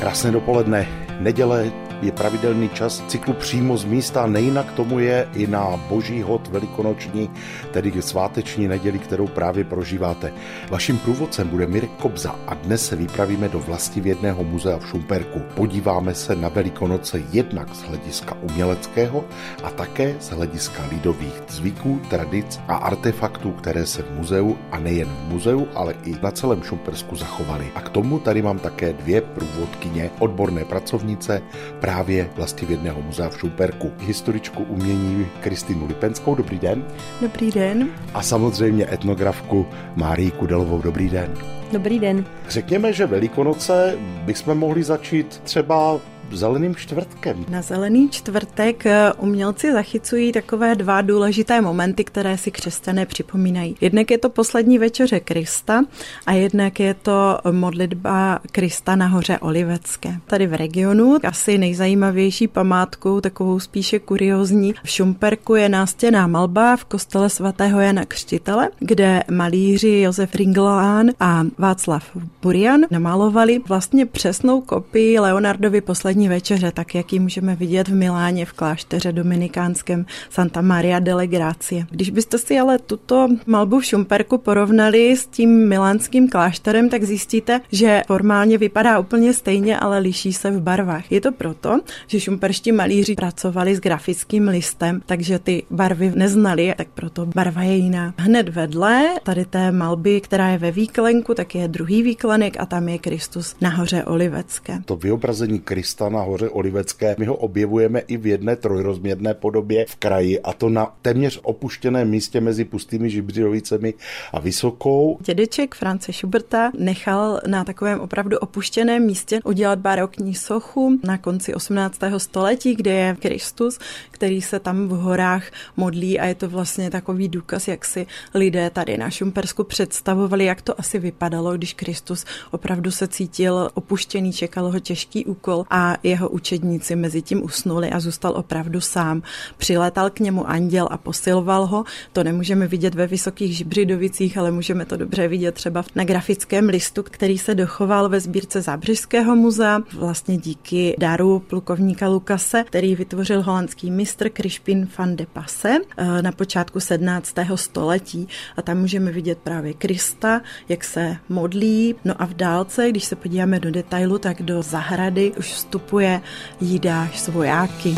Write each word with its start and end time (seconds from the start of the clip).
Krásné 0.00 0.32
dopoledne. 0.32 0.88
Neděle 1.20 1.72
je 2.02 2.12
pravidelný 2.12 2.68
čas 2.68 3.04
cyklu 3.08 3.32
přímo 3.32 3.76
z 3.76 3.84
místa, 3.84 4.26
nejinak 4.26 4.72
tomu 4.72 4.98
je 4.98 5.28
i 5.34 5.46
na 5.46 5.76
boží 5.88 6.22
hod 6.22 6.48
velikonoční, 6.48 7.30
tedy 7.70 8.02
sváteční 8.02 8.68
neděli, 8.68 8.98
kterou 8.98 9.26
právě 9.26 9.64
prožíváte. 9.64 10.32
Vaším 10.70 10.98
průvodcem 10.98 11.48
bude 11.48 11.66
Mirek 11.66 11.90
Kobza 11.90 12.36
a 12.46 12.54
dnes 12.54 12.86
se 12.86 12.96
vypravíme 12.96 13.48
do 13.48 13.58
vlastivědného 13.58 14.44
muzea 14.44 14.78
v 14.78 14.86
Šumperku. 14.86 15.40
Podíváme 15.54 16.14
se 16.14 16.36
na 16.36 16.48
Velikonoce 16.48 17.22
jednak 17.32 17.74
z 17.74 17.82
hlediska 17.82 18.36
uměleckého 18.42 19.24
a 19.62 19.70
také 19.70 20.14
z 20.20 20.30
hlediska 20.30 20.82
lidových 20.90 21.42
zvyků, 21.48 22.00
tradic 22.10 22.60
a 22.68 22.74
artefaktů, 22.74 23.52
které 23.52 23.86
se 23.86 24.02
v 24.02 24.10
muzeu 24.10 24.56
a 24.70 24.78
nejen 24.78 25.08
v 25.08 25.32
muzeu, 25.32 25.66
ale 25.74 25.94
i 26.04 26.14
na 26.22 26.30
celém 26.30 26.62
Šumpersku 26.62 27.16
zachovaly. 27.16 27.66
A 27.74 27.80
k 27.80 27.88
tomu 27.88 28.18
tady 28.18 28.42
mám 28.42 28.58
také 28.58 28.92
dvě 28.92 29.20
průvodkyně, 29.20 30.10
odborné 30.18 30.64
pracovnice, 30.64 31.42
právě 31.90 32.30
vlastivědného 32.36 33.02
muzea 33.02 33.28
v 33.28 33.38
Šumperku. 33.38 33.92
Historičku 33.98 34.62
umění 34.62 35.26
Kristýnu 35.40 35.86
Lipenskou, 35.86 36.34
dobrý 36.34 36.58
den. 36.58 36.84
Dobrý 37.20 37.50
den. 37.50 37.88
A 38.14 38.22
samozřejmě 38.22 38.86
etnografku 38.92 39.66
Márii 39.96 40.30
Kudelovou, 40.30 40.82
dobrý 40.82 41.08
den. 41.08 41.34
Dobrý 41.72 41.98
den. 41.98 42.24
Řekněme, 42.48 42.92
že 42.92 43.06
Velikonoce 43.06 43.98
bychom 44.24 44.58
mohli 44.58 44.82
začít 44.82 45.40
třeba 45.44 46.00
zeleným 46.32 46.74
čtvrtkem. 46.74 47.44
Na 47.48 47.62
zelený 47.62 48.08
čtvrtek 48.10 48.86
eh, 48.86 49.12
umělci 49.18 49.72
zachycují 49.72 50.32
takové 50.32 50.74
dva 50.74 51.00
důležité 51.00 51.60
momenty, 51.60 52.04
které 52.04 52.38
si 52.38 52.50
křesťané 52.50 53.06
připomínají. 53.06 53.76
Jednak 53.80 54.10
je 54.10 54.18
to 54.18 54.30
poslední 54.30 54.78
večeře 54.78 55.20
Krista 55.20 55.84
a 56.26 56.32
jednak 56.32 56.80
je 56.80 56.94
to 56.94 57.38
modlitba 57.50 58.40
Krista 58.52 58.96
na 58.96 59.06
hoře 59.06 59.38
Olivecké. 59.38 60.16
Tady 60.26 60.46
v 60.46 60.54
regionu 60.54 61.18
asi 61.24 61.58
nejzajímavější 61.58 62.48
památkou, 62.48 63.20
takovou 63.20 63.60
spíše 63.60 63.98
kuriozní, 63.98 64.74
v 64.84 64.90
Šumperku 64.90 65.54
je 65.54 65.68
nástěná 65.68 66.26
malba 66.26 66.76
v 66.76 66.84
kostele 66.84 67.30
svatého 67.30 67.80
Jana 67.80 68.04
Křtitele, 68.04 68.68
kde 68.78 69.22
malíři 69.30 70.00
Josef 70.00 70.34
Ringlán 70.34 71.10
a 71.20 71.44
Václav 71.58 72.16
Burian 72.42 72.80
namalovali 72.90 73.60
vlastně 73.68 74.06
přesnou 74.06 74.60
kopii 74.60 75.18
Leonardovy 75.18 75.80
poslední 75.80 76.19
poslední 76.20 76.34
večeře, 76.34 76.72
tak 76.72 76.94
jak 76.94 77.12
ji 77.12 77.18
můžeme 77.18 77.56
vidět 77.56 77.88
v 77.88 77.94
Miláně 77.94 78.46
v 78.46 78.52
klášteře 78.52 79.12
dominikánském 79.12 80.06
Santa 80.30 80.60
Maria 80.60 80.98
delle 80.98 81.26
Grazie. 81.26 81.86
Když 81.90 82.10
byste 82.10 82.38
si 82.38 82.58
ale 82.58 82.78
tuto 82.78 83.28
malbu 83.46 83.80
v 83.80 83.84
Šumperku 83.84 84.38
porovnali 84.38 85.16
s 85.16 85.26
tím 85.26 85.68
milánským 85.68 86.28
klášterem, 86.28 86.88
tak 86.88 87.04
zjistíte, 87.04 87.60
že 87.72 88.02
formálně 88.06 88.58
vypadá 88.58 88.98
úplně 88.98 89.32
stejně, 89.32 89.78
ale 89.78 89.98
liší 89.98 90.32
se 90.32 90.50
v 90.50 90.60
barvách. 90.60 91.12
Je 91.12 91.20
to 91.20 91.32
proto, 91.32 91.80
že 92.06 92.20
šumperští 92.20 92.72
malíři 92.72 93.14
pracovali 93.14 93.76
s 93.76 93.80
grafickým 93.80 94.48
listem, 94.48 95.00
takže 95.06 95.38
ty 95.38 95.62
barvy 95.70 96.12
neznali, 96.14 96.74
tak 96.76 96.88
proto 96.94 97.26
barva 97.26 97.62
je 97.62 97.76
jiná. 97.76 98.14
Hned 98.18 98.48
vedle 98.48 99.16
tady 99.22 99.44
té 99.44 99.72
malby, 99.72 100.20
která 100.20 100.48
je 100.48 100.58
ve 100.58 100.70
výklenku, 100.70 101.34
tak 101.34 101.54
je 101.54 101.68
druhý 101.68 102.02
výklenek 102.02 102.60
a 102.60 102.66
tam 102.66 102.88
je 102.88 102.98
Kristus 102.98 103.56
nahoře 103.60 104.04
Olivecké. 104.04 104.82
To 104.84 104.96
vyobrazení 104.96 105.58
Krista 105.58 106.09
na 106.10 106.22
hoře 106.22 106.48
Olivecké. 106.48 107.16
My 107.18 107.26
ho 107.26 107.34
objevujeme 107.34 108.00
i 108.00 108.16
v 108.16 108.26
jedné 108.26 108.56
trojrozměrné 108.56 109.34
podobě 109.34 109.86
v 109.88 109.96
kraji 109.96 110.40
a 110.40 110.52
to 110.52 110.68
na 110.68 110.94
téměř 111.02 111.40
opuštěném 111.42 112.10
místě 112.10 112.40
mezi 112.40 112.64
pustými 112.64 113.10
Žibřilovicemi 113.10 113.94
a 114.32 114.40
Vysokou. 114.40 115.18
Dědeček 115.24 115.74
France 115.74 116.12
Schuberta 116.12 116.70
nechal 116.78 117.40
na 117.46 117.64
takovém 117.64 118.00
opravdu 118.00 118.38
opuštěném 118.38 119.06
místě 119.06 119.40
udělat 119.44 119.78
barokní 119.78 120.34
sochu 120.34 120.98
na 121.04 121.18
konci 121.18 121.54
18. 121.54 122.00
století, 122.18 122.74
kde 122.74 122.90
je 122.90 123.16
Kristus, 123.20 123.78
který 124.10 124.42
se 124.42 124.60
tam 124.60 124.88
v 124.88 124.90
horách 124.90 125.44
modlí 125.76 126.20
a 126.20 126.26
je 126.26 126.34
to 126.34 126.48
vlastně 126.48 126.90
takový 126.90 127.28
důkaz, 127.28 127.68
jak 127.68 127.84
si 127.84 128.06
lidé 128.34 128.70
tady 128.70 128.96
na 128.96 129.10
Šumpersku 129.10 129.64
představovali, 129.64 130.44
jak 130.44 130.62
to 130.62 130.80
asi 130.80 130.98
vypadalo, 130.98 131.56
když 131.56 131.74
Kristus 131.74 132.24
opravdu 132.50 132.90
se 132.90 133.08
cítil 133.08 133.70
opuštěný, 133.74 134.32
čekal 134.32 134.70
ho 134.70 134.80
těžký 134.80 135.24
úkol 135.26 135.64
a 135.70 135.89
jeho 136.02 136.28
učedníci 136.28 136.96
mezi 136.96 137.22
tím 137.22 137.44
usnuli 137.44 137.90
a 137.90 138.00
zůstal 138.00 138.32
opravdu 138.36 138.80
sám. 138.80 139.22
Přiletal 139.58 140.10
k 140.10 140.20
němu 140.20 140.50
anděl 140.50 140.88
a 140.90 140.96
posiloval 140.98 141.66
ho. 141.66 141.84
To 142.12 142.24
nemůžeme 142.24 142.66
vidět 142.66 142.94
ve 142.94 143.06
Vysokých 143.06 143.56
Žibřidovicích, 143.56 144.38
ale 144.38 144.50
můžeme 144.50 144.84
to 144.84 144.96
dobře 144.96 145.28
vidět 145.28 145.54
třeba 145.54 145.84
na 145.94 146.04
grafickém 146.04 146.68
listu, 146.68 147.02
který 147.02 147.38
se 147.38 147.54
dochoval 147.54 148.08
ve 148.08 148.20
sbírce 148.20 148.62
Zábřižského 148.62 149.36
muzea, 149.36 149.80
vlastně 149.92 150.36
díky 150.38 150.96
daru 150.98 151.38
plukovníka 151.38 152.08
Lukase, 152.08 152.64
který 152.66 152.96
vytvořil 152.96 153.42
holandský 153.42 153.90
mistr 153.90 154.28
Krišpin 154.28 154.88
van 154.98 155.16
de 155.16 155.26
Passe 155.26 155.78
eh, 155.96 156.22
na 156.22 156.32
počátku 156.32 156.80
17. 156.80 157.34
století. 157.54 158.28
A 158.56 158.62
tam 158.62 158.78
můžeme 158.78 159.12
vidět 159.12 159.38
právě 159.38 159.74
Krista, 159.74 160.40
jak 160.68 160.84
se 160.84 161.16
modlí. 161.28 161.94
No 162.04 162.14
a 162.18 162.26
v 162.26 162.34
dálce, 162.34 162.90
když 162.90 163.04
se 163.04 163.16
podíváme 163.16 163.60
do 163.60 163.70
detailu, 163.70 164.18
tak 164.18 164.42
do 164.42 164.62
zahrady 164.62 165.32
už 165.38 165.46
vstupuje 165.46 165.79
vstupuje 165.80 166.20
jídáš 166.60 167.20
s 167.20 167.28
vojáky. 167.28 167.94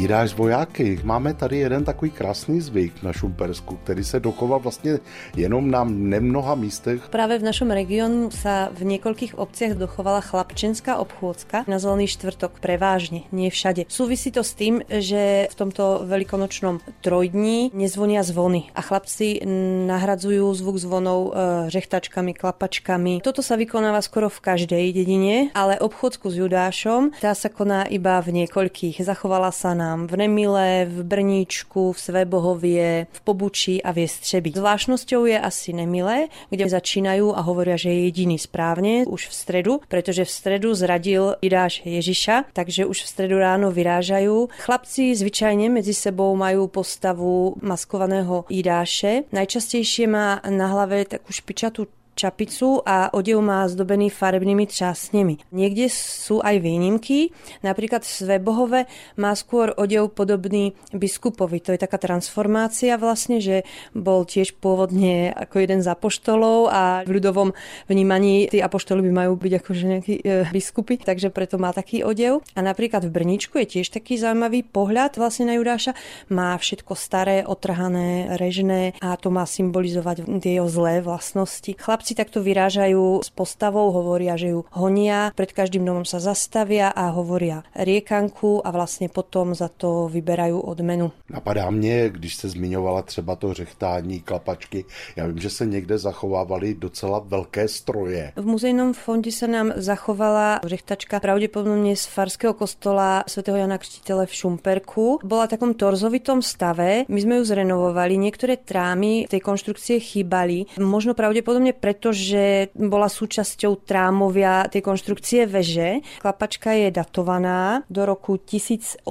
Jídáš 0.00 0.34
vojáky. 0.34 1.00
Máme 1.04 1.34
tady 1.34 1.58
jeden 1.58 1.84
takový 1.84 2.10
krásný 2.10 2.60
zvyk 2.60 3.02
na 3.02 3.12
Šumpersku, 3.12 3.76
který 3.76 4.04
se 4.04 4.20
dochoval 4.20 4.58
vlastně 4.58 4.98
jenom 5.36 5.70
na 5.70 5.84
nemnoha 5.84 6.54
místech. 6.54 7.08
Právě 7.10 7.38
v 7.38 7.42
našem 7.42 7.70
regionu 7.70 8.30
se 8.30 8.68
v 8.72 8.84
několikých 8.84 9.38
obcích 9.38 9.74
dochovala 9.74 10.20
chlapčenská 10.20 10.96
obchůdzka 10.96 11.64
na 11.68 11.78
zelený 11.78 12.06
čtvrtok 12.06 12.60
prevážně, 12.60 13.28
nie 13.32 13.50
všade. 13.50 13.84
Súvisí 13.92 14.32
to 14.32 14.40
s 14.40 14.54
tím, 14.54 14.80
že 14.88 15.48
v 15.52 15.54
tomto 15.54 16.00
velikonočnom 16.08 16.80
trojdní 17.00 17.70
nezvonia 17.76 18.22
zvony 18.24 18.72
a 18.72 18.80
chlapci 18.80 19.44
nahradzujú 19.86 20.48
zvuk 20.56 20.80
zvonov 20.80 21.20
e, 21.28 21.32
řechtačkami, 21.70 22.32
klapačkami. 22.32 23.20
Toto 23.20 23.44
sa 23.44 23.60
vykonáva 23.60 24.00
skoro 24.00 24.32
v 24.32 24.40
každej 24.40 24.96
dedine, 24.96 25.52
ale 25.52 25.76
obchodsku 25.76 26.32
s 26.32 26.40
Judášom 26.40 27.12
tá 27.20 27.36
sa 27.36 27.52
koná 27.52 27.84
iba 27.84 28.16
v 28.24 28.42
niekoľkých. 28.42 29.04
Zachovala 29.04 29.52
sa 29.52 29.76
na 29.76 29.89
nám 29.90 30.06
v 30.06 30.16
Nemile, 30.16 30.86
v 30.88 31.02
Brníčku, 31.02 31.92
v 31.92 32.00
Svebohově, 32.00 33.06
v 33.12 33.20
Pobučí 33.20 33.82
a 33.82 33.92
v 33.92 33.98
Jestřebí. 33.98 34.52
Zvláštnosťou 34.56 35.24
je 35.24 35.40
asi 35.40 35.72
Nemile, 35.72 36.26
kde 36.50 36.68
začínají 36.68 37.22
a 37.34 37.40
hovoria, 37.40 37.76
že 37.76 37.90
je 37.90 38.04
jediný 38.04 38.38
správně 38.38 39.06
už 39.06 39.28
v 39.28 39.34
středu, 39.34 39.80
protože 39.88 40.24
v 40.24 40.30
středu 40.30 40.74
zradil 40.74 41.36
Jidáš 41.42 41.82
Ježiša, 41.84 42.44
takže 42.52 42.86
už 42.86 43.02
v 43.02 43.08
středu 43.08 43.38
ráno 43.38 43.72
vyrážají. 43.72 44.46
Chlapci 44.58 45.16
zvyčajně 45.16 45.70
mezi 45.70 45.94
sebou 45.94 46.36
mají 46.36 46.68
postavu 46.68 47.54
maskovaného 47.62 48.44
Jidáše. 48.48 49.22
Najčastější 49.32 50.06
má 50.06 50.40
na 50.50 50.66
hlavě 50.66 51.04
takovou 51.04 51.32
špičatú 51.32 51.86
čapicu 52.14 52.84
a 52.84 53.10
odev 53.14 53.40
má 53.40 53.68
zdobený 53.68 54.10
farebnými 54.10 54.66
třásněmi. 54.66 55.36
Niekde 55.52 55.88
sú 55.90 56.44
aj 56.44 56.60
výnimky, 56.60 57.32
napríklad 57.64 58.04
v 58.04 58.12
Svebohove 58.12 58.80
má 59.16 59.32
skôr 59.34 59.72
odev 59.76 60.12
podobný 60.12 60.76
biskupovi. 60.92 61.60
To 61.64 61.72
je 61.72 61.80
taká 61.80 61.98
transformácia 61.98 63.00
vlastne, 63.00 63.40
že 63.40 63.64
bol 63.96 64.28
tiež 64.28 64.60
pôvodne 64.60 65.32
ako 65.32 65.56
jeden 65.64 65.80
z 65.80 65.88
apoštolov 65.88 66.68
a 66.68 66.82
v 67.08 67.20
ľudovom 67.20 67.56
vnímaní 67.88 68.52
tí 68.52 68.60
apoštoli 68.60 69.00
by 69.08 69.12
majú 69.24 69.32
byť 69.40 69.52
akože 69.64 69.84
nejakí 69.88 70.14
e, 70.20 70.22
biskupy, 70.52 71.00
takže 71.00 71.32
preto 71.32 71.56
má 71.56 71.72
taký 71.72 72.04
odev. 72.04 72.44
A 72.54 72.60
napríklad 72.60 73.08
v 73.08 73.14
Brničku 73.14 73.56
je 73.64 73.80
tiež 73.80 73.92
taký 73.92 74.20
zaujímavý 74.20 74.66
pohľad 74.66 75.16
vlastne 75.16 75.48
na 75.50 75.56
Judáša. 75.56 75.96
Má 76.28 76.52
všetko 76.56 76.92
staré, 76.94 77.42
otrhané, 77.46 78.36
režné 78.36 78.94
a 79.00 79.16
to 79.16 79.32
má 79.32 79.48
symbolizovať 79.48 80.28
jeho 80.40 80.68
zlé 80.68 81.00
vlastnosti. 81.00 81.72
Chlapci 81.76 81.99
Chlapci 82.00 82.16
takto 82.16 82.40
vyrážajú 82.40 83.20
s 83.20 83.28
postavou, 83.28 83.92
hovoria, 83.92 84.32
že 84.32 84.56
ju 84.56 84.64
honia, 84.72 85.36
pred 85.36 85.52
každým 85.52 85.84
domom 85.84 86.08
sa 86.08 86.16
zastavia 86.16 86.88
a 86.88 87.12
hovoria 87.12 87.60
riekanku 87.76 88.64
a 88.64 88.72
vlastně 88.72 89.12
potom 89.12 89.52
za 89.52 89.68
to 89.68 90.08
vyberají 90.08 90.52
odmenu. 90.52 91.12
Napadá 91.28 91.70
mě, 91.70 92.08
když 92.08 92.34
se 92.34 92.48
zmiňovala 92.48 93.02
třeba 93.02 93.36
to 93.36 93.54
řechtání, 93.54 94.20
klapačky, 94.20 94.84
já 95.16 95.26
vím, 95.26 95.38
že 95.38 95.50
se 95.50 95.66
někde 95.66 95.98
zachovávaly 95.98 96.74
docela 96.74 97.18
velké 97.18 97.68
stroje. 97.68 98.32
V 98.36 98.46
muzejnom 98.46 98.92
fonde 98.92 99.32
se 99.32 99.48
nám 99.48 99.72
zachovala 99.76 100.60
řechtačka 100.64 101.20
pravděpodobně 101.20 101.96
z 101.96 102.06
farského 102.06 102.54
kostola 102.54 103.24
svätého 103.28 103.60
Jana 103.60 103.78
Křtitele 103.78 104.26
v 104.26 104.34
Šumperku. 104.34 105.18
Bola 105.24 105.46
v 105.46 105.48
takom 105.50 105.74
torzovitom 105.76 106.40
stave, 106.40 107.04
my 107.08 107.20
sme 107.20 107.36
ju 107.36 107.44
zrenovovali, 107.44 108.16
niektoré 108.16 108.56
trámy 108.56 109.28
tej 109.28 109.40
konštrukcie 109.44 110.00
chýbali, 110.00 110.64
možno 110.80 111.12
pravdepodobne 111.12 111.76
pre 111.76 111.89
pretože 111.90 112.70
bola 112.78 113.10
súčasťou 113.10 113.82
trámovia 113.82 114.70
tej 114.70 114.86
konštrukcie 114.86 115.50
veže. 115.50 116.06
Klapačka 116.22 116.70
je 116.70 116.94
datovaná 116.94 117.82
do 117.90 118.06
roku 118.06 118.38
1847. 118.38 119.10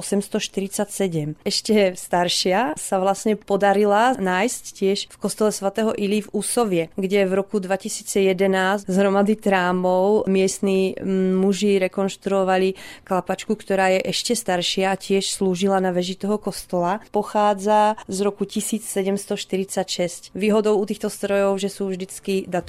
Ešte 1.44 2.00
staršia 2.00 2.80
sa 2.80 2.96
vlastne 3.04 3.36
podarila 3.36 4.16
nájsť 4.16 4.64
tiež 4.72 5.12
v 5.12 5.18
kostole 5.20 5.52
svätého 5.52 5.92
Ilí 5.92 6.24
v 6.24 6.32
Úsovie, 6.32 6.88
kde 6.96 7.28
v 7.28 7.36
roku 7.36 7.60
2011 7.60 8.88
z 8.88 8.96
hromady 8.96 9.36
trámov 9.36 10.24
miestni 10.32 10.96
muži 11.36 11.84
rekonštruovali 11.84 12.80
klapačku, 13.04 13.60
ktorá 13.60 13.92
je 14.00 14.08
ešte 14.08 14.40
staršia 14.40 14.96
a 14.96 14.98
tiež 15.00 15.28
slúžila 15.28 15.84
na 15.84 15.92
veži 15.92 16.16
toho 16.16 16.40
kostola. 16.40 17.04
Pochádza 17.12 18.00
z 18.08 18.18
roku 18.24 18.48
1746. 18.48 20.32
Výhodou 20.32 20.80
u 20.80 20.88
týchto 20.88 21.12
strojov, 21.12 21.60
že 21.60 21.68
sú 21.68 21.92
vždycky 21.92 22.48
datované. 22.48 22.69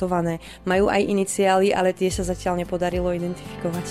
Majú 0.65 0.89
aj 0.89 1.03
iniciály, 1.05 1.75
ale 1.75 1.93
tie 1.93 2.09
sa 2.09 2.23
zatiaľ 2.23 2.65
nepodarilo 2.65 3.11
identifikovať. 3.13 3.87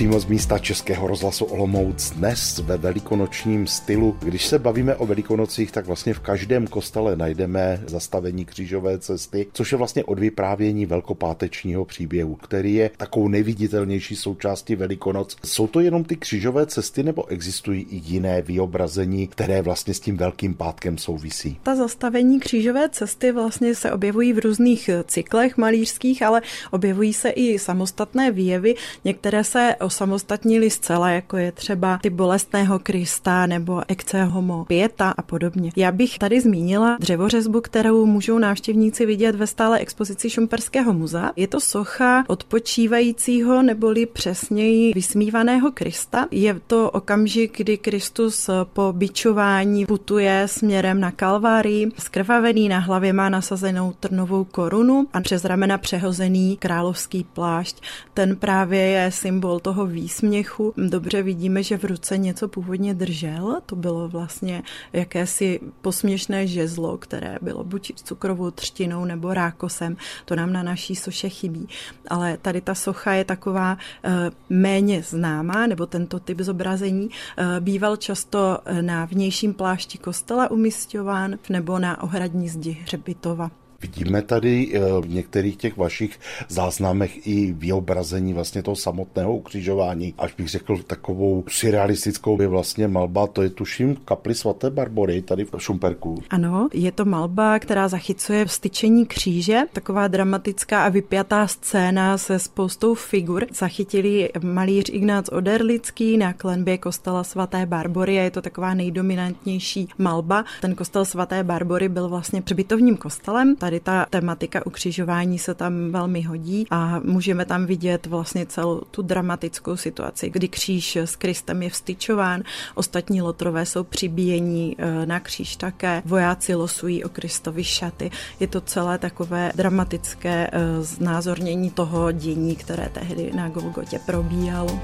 Přímo 0.00 0.20
z 0.20 0.26
místa 0.26 0.58
Českého 0.58 1.06
rozhlasu 1.06 1.44
Olomouc 1.44 2.10
dnes 2.10 2.58
ve 2.58 2.76
velikonočním 2.76 3.66
stylu. 3.66 4.16
Když 4.20 4.46
se 4.46 4.58
bavíme 4.58 4.96
o 4.96 5.06
velikonocích, 5.06 5.72
tak 5.72 5.86
vlastně 5.86 6.14
v 6.14 6.20
každém 6.20 6.66
kostele 6.66 7.16
najdeme 7.16 7.82
zastavení 7.86 8.44
křížové 8.44 8.98
cesty, 8.98 9.46
což 9.52 9.72
je 9.72 9.78
vlastně 9.78 10.04
od 10.04 10.18
vyprávění 10.18 10.86
velkopátečního 10.86 11.84
příběhu, 11.84 12.34
který 12.34 12.74
je 12.74 12.90
takovou 12.96 13.28
nejviditelnější 13.28 14.16
součástí 14.16 14.76
velikonoc. 14.76 15.36
Jsou 15.44 15.66
to 15.66 15.80
jenom 15.80 16.04
ty 16.04 16.16
křížové 16.16 16.66
cesty 16.66 17.02
nebo 17.02 17.26
existují 17.26 17.86
i 17.90 17.96
jiné 18.04 18.42
vyobrazení, 18.42 19.26
které 19.26 19.62
vlastně 19.62 19.94
s 19.94 20.00
tím 20.00 20.16
velkým 20.16 20.54
pátkem 20.54 20.98
souvisí? 20.98 21.58
Ta 21.62 21.76
zastavení 21.76 22.40
křížové 22.40 22.88
cesty 22.88 23.32
vlastně 23.32 23.74
se 23.74 23.92
objevují 23.92 24.32
v 24.32 24.38
různých 24.38 24.90
cyklech 25.06 25.56
malířských, 25.56 26.22
ale 26.22 26.42
objevují 26.70 27.12
se 27.12 27.30
i 27.30 27.58
samostatné 27.58 28.30
výjevy. 28.30 28.74
Některé 29.04 29.44
se 29.44 29.76
osamostatnili 29.90 30.70
zcela, 30.70 31.10
jako 31.10 31.36
je 31.36 31.52
třeba 31.52 31.98
ty 32.02 32.10
bolestného 32.10 32.78
Krista 32.78 33.46
nebo 33.46 33.82
Ecce 33.88 34.24
Homo 34.24 34.64
Pieta 34.64 35.14
a 35.16 35.22
podobně. 35.22 35.72
Já 35.76 35.92
bych 35.92 36.18
tady 36.18 36.40
zmínila 36.40 36.96
dřevořezbu, 37.00 37.60
kterou 37.60 38.06
můžou 38.06 38.38
návštěvníci 38.38 39.06
vidět 39.06 39.34
ve 39.34 39.46
stále 39.46 39.78
expozici 39.78 40.30
Šumperského 40.30 40.92
muzea. 40.92 41.32
Je 41.36 41.46
to 41.48 41.60
socha 41.60 42.24
odpočívajícího 42.28 43.62
neboli 43.62 44.06
přesněji 44.06 44.92
vysmívaného 44.94 45.72
Krista. 45.72 46.26
Je 46.30 46.60
to 46.66 46.90
okamžik, 46.90 47.56
kdy 47.56 47.78
Kristus 47.78 48.50
po 48.72 48.92
bičování 48.92 49.86
putuje 49.86 50.42
směrem 50.46 51.00
na 51.00 51.10
Kalvárii. 51.10 51.88
Skrvavený 51.98 52.68
na 52.68 52.78
hlavě 52.78 53.12
má 53.12 53.28
nasazenou 53.28 53.92
trnovou 54.00 54.44
korunu 54.44 55.06
a 55.12 55.20
přes 55.20 55.44
ramena 55.44 55.78
přehozený 55.78 56.56
královský 56.56 57.26
plášť. 57.32 57.82
Ten 58.14 58.36
právě 58.36 58.80
je 58.80 59.10
symbol 59.10 59.60
toho 59.60 59.79
toho 59.80 59.92
výsměchu 59.92 60.74
dobře 60.76 61.22
vidíme, 61.22 61.62
že 61.62 61.78
v 61.78 61.84
ruce 61.84 62.18
něco 62.18 62.48
původně 62.48 62.94
držel. 62.94 63.60
To 63.66 63.76
bylo 63.76 64.08
vlastně 64.08 64.62
jakési 64.92 65.60
posměšné 65.80 66.46
žezlo, 66.46 66.98
které 66.98 67.38
bylo 67.42 67.64
buď 67.64 67.92
cukrovou 67.94 68.50
třtinou 68.50 69.04
nebo 69.04 69.34
rákosem. 69.34 69.96
To 70.24 70.36
nám 70.36 70.52
na 70.52 70.62
naší 70.62 70.96
soše 70.96 71.28
chybí. 71.28 71.68
Ale 72.08 72.36
tady 72.36 72.60
ta 72.60 72.74
socha 72.74 73.12
je 73.12 73.24
taková 73.24 73.78
eh, 74.04 74.30
méně 74.50 75.02
známá, 75.02 75.66
nebo 75.66 75.86
tento 75.86 76.20
typ 76.20 76.40
zobrazení 76.40 77.08
eh, 77.08 77.60
býval 77.60 77.96
často 77.96 78.58
na 78.80 79.04
vnějším 79.04 79.54
plášti 79.54 79.98
kostela 79.98 80.50
umistován 80.50 81.38
nebo 81.48 81.78
na 81.78 82.02
ohradní 82.02 82.48
zdi 82.48 82.78
hřbitova. 82.82 83.59
Vidíme 83.82 84.22
tady 84.22 84.68
eh, 84.72 84.80
v 85.00 85.08
některých 85.08 85.56
těch 85.56 85.76
vašich 85.76 86.20
záznamech 86.48 87.26
i 87.26 87.52
vyobrazení 87.52 88.34
vlastně 88.34 88.62
toho 88.62 88.76
samotného 88.76 89.36
ukřižování. 89.36 90.14
Až 90.18 90.34
bych 90.34 90.48
řekl 90.48 90.78
takovou 90.78 91.44
surrealistickou 91.48 92.42
je 92.42 92.48
vlastně 92.48 92.88
malba, 92.88 93.26
to 93.26 93.42
je 93.42 93.50
tuším 93.50 93.96
kapli 93.96 94.34
svaté 94.34 94.70
Barbory 94.70 95.22
tady 95.22 95.44
v 95.44 95.50
Šumperku. 95.58 96.22
Ano, 96.30 96.68
je 96.72 96.92
to 96.92 97.04
malba, 97.04 97.58
která 97.58 97.88
zachycuje 97.88 98.44
vstyčení 98.44 99.06
kříže, 99.06 99.60
taková 99.72 100.08
dramatická 100.08 100.84
a 100.84 100.88
vypjatá 100.88 101.46
scéna 101.46 102.18
se 102.18 102.38
spoustou 102.38 102.94
figur. 102.94 103.46
Zachytili 103.54 104.30
malíř 104.42 104.90
Ignác 104.92 105.28
Oderlický 105.32 106.16
na 106.16 106.32
klenbě 106.32 106.78
kostela 106.78 107.24
svaté 107.24 107.66
Barbory 107.66 108.18
a 108.18 108.22
je 108.22 108.30
to 108.30 108.42
taková 108.42 108.74
nejdominantnější 108.74 109.88
malba. 109.98 110.44
Ten 110.60 110.74
kostel 110.74 111.04
svaté 111.04 111.44
Barbory 111.44 111.88
byl 111.88 112.08
vlastně 112.08 112.42
přebytovním 112.42 112.96
kostelem. 112.96 113.56
Tady 113.56 113.69
tady 113.70 113.80
ta 113.80 114.06
tematika 114.10 114.66
ukřižování 114.66 115.38
se 115.38 115.54
tam 115.54 115.92
velmi 115.92 116.22
hodí 116.22 116.66
a 116.70 117.00
můžeme 117.04 117.44
tam 117.44 117.66
vidět 117.66 118.06
vlastně 118.06 118.46
celou 118.46 118.80
tu 118.80 119.02
dramatickou 119.02 119.76
situaci, 119.76 120.30
kdy 120.30 120.48
kříž 120.48 120.96
s 120.96 121.16
Kristem 121.16 121.62
je 121.62 121.70
vstyčován, 121.70 122.42
ostatní 122.74 123.22
lotrové 123.22 123.66
jsou 123.66 123.84
přibíjení 123.84 124.76
e, 124.78 125.06
na 125.06 125.20
kříž 125.20 125.56
také, 125.56 126.02
vojáci 126.04 126.54
losují 126.54 127.04
o 127.04 127.08
Kristovi 127.08 127.64
šaty. 127.64 128.10
Je 128.40 128.46
to 128.46 128.60
celé 128.60 128.98
takové 128.98 129.52
dramatické 129.54 130.50
e, 130.52 130.82
znázornění 130.82 131.70
toho 131.70 132.12
dění, 132.12 132.56
které 132.56 132.88
tehdy 132.88 133.30
na 133.34 133.48
Golgotě 133.48 134.00
probíhalo. 134.06 134.80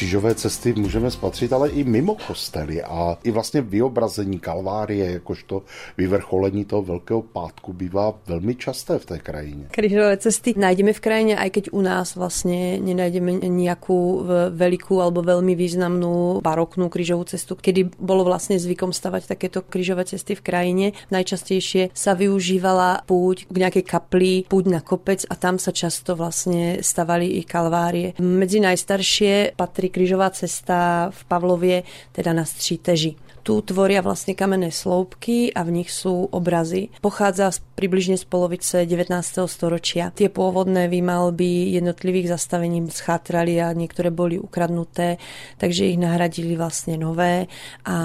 Křížové 0.00 0.34
cesty 0.34 0.72
můžeme 0.72 1.10
spatřit, 1.10 1.52
ale 1.52 1.68
i 1.68 1.84
mimo 1.84 2.16
kostely 2.26 2.82
a 2.82 3.18
i 3.24 3.30
vlastně 3.30 3.60
vyobrazení 3.60 4.38
Kalvárie, 4.38 5.12
jakožto 5.12 5.62
vyvrcholení 5.98 6.64
toho 6.64 6.82
Velkého 6.82 7.22
pátku 7.22 7.72
bývá 7.72 8.14
velmi 8.26 8.54
časté 8.54 8.98
v 8.98 9.06
té 9.06 9.18
krajině. 9.18 9.66
Křížové 9.70 10.16
cesty 10.16 10.54
najdeme 10.56 10.92
v 10.92 11.00
krajině, 11.00 11.36
i 11.36 11.50
keď 11.50 11.68
u 11.72 11.80
nás 11.80 12.16
vlastně 12.16 12.78
nenajdeme 12.80 13.32
nějakou 13.32 14.24
velikou 14.50 15.00
alebo 15.00 15.22
velmi 15.22 15.54
významnou 15.54 16.40
baroknou 16.40 16.88
křížovou 16.88 17.24
cestu, 17.24 17.56
kdy 17.62 17.90
bylo 18.00 18.24
vlastně 18.24 18.58
zvykom 18.58 18.92
stavať 18.92 19.26
takéto 19.26 19.62
křížové 19.62 20.04
cesty 20.04 20.34
v 20.34 20.40
krajině. 20.40 20.92
Najčastejšie 21.10 21.92
sa 21.92 22.14
využívala 22.14 23.04
púť 23.04 23.52
k 23.52 23.56
nějaké 23.58 23.82
kapli, 23.82 24.48
púť 24.48 24.64
na 24.70 24.80
kopec 24.80 25.26
a 25.28 25.34
tam 25.36 25.58
sa 25.58 25.70
často 25.70 26.16
vlastně 26.16 26.78
stavali 26.80 27.26
i 27.26 27.44
kalvárie. 27.44 28.16
Medzi 28.16 28.60
najstaršie 28.64 29.52
patrí 29.56 29.89
krížová 29.90 30.30
cesta 30.30 31.10
v 31.10 31.24
Pavlově, 31.24 31.82
teda 32.12 32.32
na 32.32 32.44
Stříteži. 32.44 33.14
Tu 33.40 33.56
tvoria 33.64 34.04
vlastne 34.04 34.36
kamenné 34.36 34.68
sloupky 34.68 35.48
a 35.50 35.64
v 35.64 35.82
nich 35.82 35.90
sú 35.90 36.28
obrazy. 36.28 36.92
Pochádza 37.00 37.50
približne 37.80 38.20
z 38.20 38.28
polovice 38.28 38.84
19. 38.84 39.08
storočia. 39.48 40.12
Tie 40.12 40.28
pôvodné 40.28 40.92
výmalby 40.92 41.72
jednotlivých 41.72 42.36
zastavení 42.36 42.84
schátrali 42.92 43.56
a 43.56 43.72
niektoré 43.72 44.12
boli 44.12 44.36
ukradnuté, 44.36 45.16
takže 45.56 45.88
ich 45.88 45.96
nahradili 45.96 46.60
vlastne 46.60 47.00
nové 47.00 47.48
a 47.88 47.96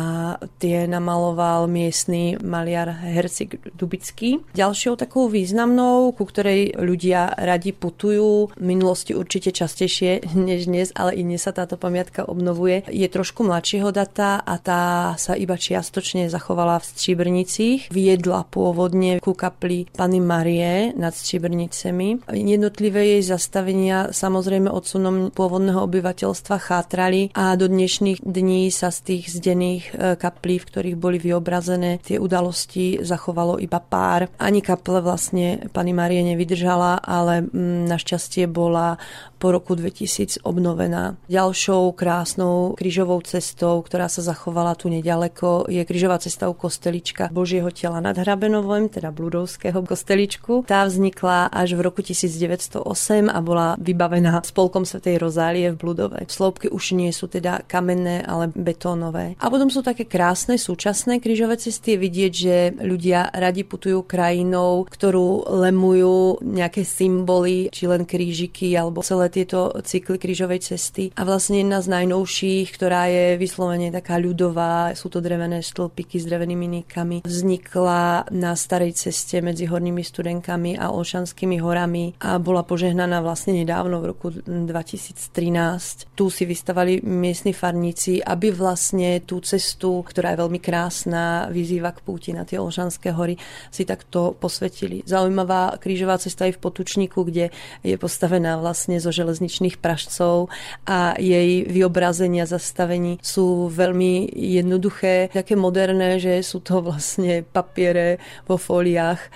tie 0.63 0.87
namaloval 0.87 1.67
miestny 1.67 2.39
maliar 2.39 2.87
Hercik 2.87 3.75
Dubický. 3.75 4.39
Ďalšou 4.55 4.95
takou 4.95 5.27
významnou, 5.27 6.15
ku 6.15 6.23
ktorej 6.23 6.79
ľudia 6.79 7.35
radi 7.35 7.75
putujú, 7.75 8.55
v 8.55 8.63
minulosti 8.63 9.11
určite 9.11 9.51
častejšie 9.51 10.31
než 10.39 10.71
dnes, 10.71 10.95
ale 10.95 11.19
i 11.19 11.21
dnes 11.27 11.43
sa 11.43 11.51
táto 11.51 11.75
pamiatka 11.75 12.23
obnovuje, 12.23 12.87
je 12.87 13.07
trošku 13.11 13.43
mladšieho 13.43 13.91
data 13.91 14.39
a 14.39 14.55
tá 14.55 15.13
sa 15.25 15.33
iba 15.33 15.57
čiastočne 15.57 16.29
zachovala 16.29 16.77
v 16.77 16.85
Stříbrnicích. 16.85 17.89
Viedla 17.89 18.45
pôvodne 18.45 19.17
ku 19.17 19.33
kapli 19.33 19.89
Pany 19.89 20.21
Marie 20.21 20.93
nad 20.93 21.17
Stříbrnicemi. 21.17 22.29
Jednotlivé 22.29 23.17
jej 23.17 23.23
zastavenia 23.25 24.13
samozrejme 24.13 24.69
odsunom 24.69 25.33
pôvodného 25.33 25.81
obyvateľstva 25.81 26.61
chátrali 26.61 27.33
a 27.33 27.57
do 27.57 27.65
dnešných 27.65 28.21
dní 28.21 28.69
sa 28.69 28.93
z 28.93 28.99
tých 29.01 29.33
zdených 29.33 29.83
e, 29.89 30.13
kaplí, 30.13 30.61
v 30.61 30.67
ktorých 30.69 30.97
boli 31.01 31.17
vyobrazené 31.17 31.97
tie 32.05 32.21
udalosti, 32.21 33.01
zachovalo 33.01 33.57
iba 33.57 33.81
pár. 33.81 34.29
Ani 34.37 34.61
kaple 34.61 35.01
vlastne 35.01 35.65
Pany 35.73 35.97
Marie 35.97 36.21
nevydržala, 36.21 37.01
ale 37.01 37.49
mm, 37.49 37.89
našťastie 37.89 38.45
bola 38.45 39.01
po 39.41 39.49
roku 39.49 39.73
2000 39.73 40.45
obnovená. 40.45 41.17
Ďalšou 41.29 41.91
krásnou 41.97 42.77
krížovou 42.77 43.25
cestou, 43.25 43.81
ktorá 43.81 44.05
sa 44.05 44.21
zachovala 44.21 44.77
tu 44.77 44.87
nedia 44.89 45.14
nedaleko 45.15 45.65
je 45.69 45.85
křižová 45.85 46.17
cesta 46.17 46.49
u 46.49 46.53
kostelička 46.53 47.29
Božího 47.31 47.71
těla 47.71 47.99
nad 47.99 48.17
Hrabenovem, 48.17 48.89
teda 48.89 49.11
Bludovského 49.11 49.79
kosteličku. 49.87 50.67
Tá 50.67 50.83
vznikla 50.83 51.47
až 51.47 51.79
v 51.79 51.87
roku 51.87 52.03
1908 52.03 53.31
a 53.31 53.39
bola 53.39 53.79
vybavená 53.79 54.43
spolkom 54.43 54.83
Svetej 54.83 55.23
Rozálie 55.23 55.71
v 55.71 55.79
Bludove. 55.79 56.19
Sloupky 56.27 56.67
už 56.67 56.99
nie 56.99 57.15
sú 57.15 57.31
teda 57.31 57.63
kamenné, 57.63 58.27
ale 58.27 58.51
betónové. 58.51 59.39
A 59.39 59.47
potom 59.47 59.71
sú 59.71 59.79
také 59.79 60.03
krásne 60.03 60.59
súčasné 60.59 61.23
krížové 61.23 61.55
cesty. 61.55 61.95
Je 61.95 62.03
vidieť, 62.03 62.33
že 62.35 62.55
ľudia 62.83 63.31
radi 63.31 63.63
putujú 63.63 64.03
krajinou, 64.03 64.83
ktorú 64.83 65.47
lemujú 65.63 66.43
nejaké 66.43 66.83
symboly, 66.83 67.71
či 67.71 67.87
len 67.87 68.03
krížiky, 68.03 68.75
alebo 68.75 68.99
celé 68.99 69.31
tieto 69.31 69.71
cykly 69.79 70.19
krížovej 70.19 70.59
cesty. 70.75 71.15
A 71.15 71.23
vlastne 71.23 71.63
jedna 71.63 71.79
z 71.79 71.87
najnovších, 71.87 72.67
ktorá 72.75 73.07
je 73.07 73.25
vyslovene 73.39 73.95
taká 73.95 74.19
ľudová, 74.19 74.91
sú 75.05 75.13
to 75.13 75.21
drevené 75.21 75.61
stĺpiky 75.61 76.17
s 76.17 76.25
drevenými 76.25 76.81
nikami, 76.81 77.21
vznikla 77.21 78.33
na 78.33 78.57
starej 78.57 78.97
ceste 78.97 79.37
medzi 79.37 79.69
Hornými 79.69 80.01
studenkami 80.01 80.81
a 80.81 80.89
Olšanskými 80.89 81.61
horami 81.61 82.17
a 82.25 82.41
bola 82.41 82.65
požehnaná 82.65 83.21
vlastne 83.21 83.53
nedávno 83.53 84.01
v 84.01 84.05
roku 84.09 84.33
2013. 84.33 86.09
Tu 86.17 86.25
si 86.33 86.49
vystavali 86.49 87.05
miestni 87.05 87.53
farníci, 87.53 88.17
aby 88.17 88.49
vlastne 88.49 89.21
tú 89.21 89.45
cestu, 89.45 90.01
ktorá 90.01 90.33
je 90.33 90.41
veľmi 90.41 90.57
krásna, 90.57 91.53
vyzýva 91.53 91.93
k 91.93 92.01
púti 92.01 92.33
na 92.33 92.41
tie 92.41 92.57
Olšanské 92.57 93.13
hory, 93.13 93.37
si 93.69 93.85
takto 93.85 94.33
posvetili. 94.33 95.05
Zaujímavá 95.05 95.77
krížová 95.77 96.17
cesta 96.17 96.49
je 96.49 96.57
v 96.57 96.63
Potučníku, 96.65 97.21
kde 97.29 97.53
je 97.85 97.93
postavená 98.01 98.57
vlastne 98.57 98.97
zo 98.97 99.13
železničných 99.13 99.77
pražcov 99.77 100.49
a 100.89 101.13
jej 101.21 101.61
vyobrazenia 101.69 102.49
zastavení 102.49 103.21
sú 103.21 103.69
veľmi 103.69 104.33
jednoduché, 104.33 104.94
také 105.31 105.53
moderné, 105.59 106.21
že 106.21 106.39
sú 106.45 106.63
to 106.63 106.79
vlastne 106.79 107.43
papiere 107.43 108.17
vo 108.47 108.55
fóliách 108.55 109.19
e, 109.19 109.29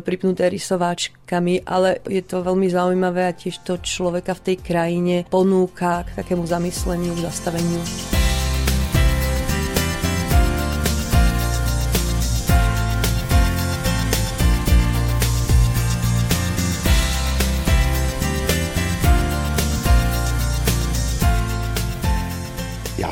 pripnuté 0.00 0.48
rysováčkami, 0.48 1.66
ale 1.68 2.00
je 2.08 2.22
to 2.24 2.40
veľmi 2.40 2.68
zaujímavé 2.70 3.28
a 3.28 3.36
tiež 3.36 3.66
to 3.66 3.76
človeka 3.82 4.32
v 4.38 4.44
tej 4.52 4.56
krajine 4.64 5.16
ponúka 5.28 6.08
k 6.08 6.24
takému 6.24 6.48
zamysleniu, 6.48 7.12
k 7.14 7.24
zastaveniu. 7.28 8.23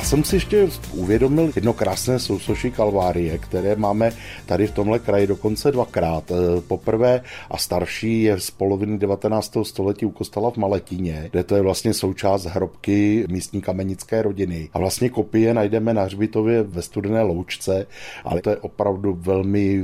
Jsem 0.03 0.23
si 0.23 0.35
ještě 0.35 0.69
uvědomil 0.91 1.51
jedno 1.55 1.73
krásné 1.73 2.19
sousoší 2.19 2.71
kalvárie, 2.71 3.37
které 3.37 3.75
máme 3.75 4.11
tady 4.45 4.67
v 4.67 4.71
tomhle 4.71 4.99
kraji 4.99 5.27
dokonce 5.27 5.71
dvakrát. 5.71 6.31
E, 6.31 6.61
poprvé 6.61 7.21
a 7.49 7.57
starší 7.57 8.23
je 8.23 8.39
z 8.39 8.51
poloviny 8.51 8.97
19. 8.97 9.57
století 9.63 10.05
u 10.05 10.11
kostela 10.11 10.51
v 10.51 10.57
Maletině, 10.57 11.27
kde 11.31 11.43
to 11.43 11.55
je 11.55 11.61
vlastně 11.61 11.93
součást 11.93 12.45
hrobky 12.45 13.25
místní 13.29 13.61
kamenické 13.61 14.21
rodiny. 14.21 14.69
A 14.73 14.79
vlastně 14.79 15.09
kopie 15.09 15.53
najdeme 15.53 15.93
na 15.93 16.03
hřbitově 16.03 16.63
ve 16.63 16.81
studené 16.81 17.21
loučce, 17.21 17.87
ale 18.23 18.41
to 18.41 18.49
je 18.49 18.57
opravdu 18.57 19.17
velmi 19.21 19.83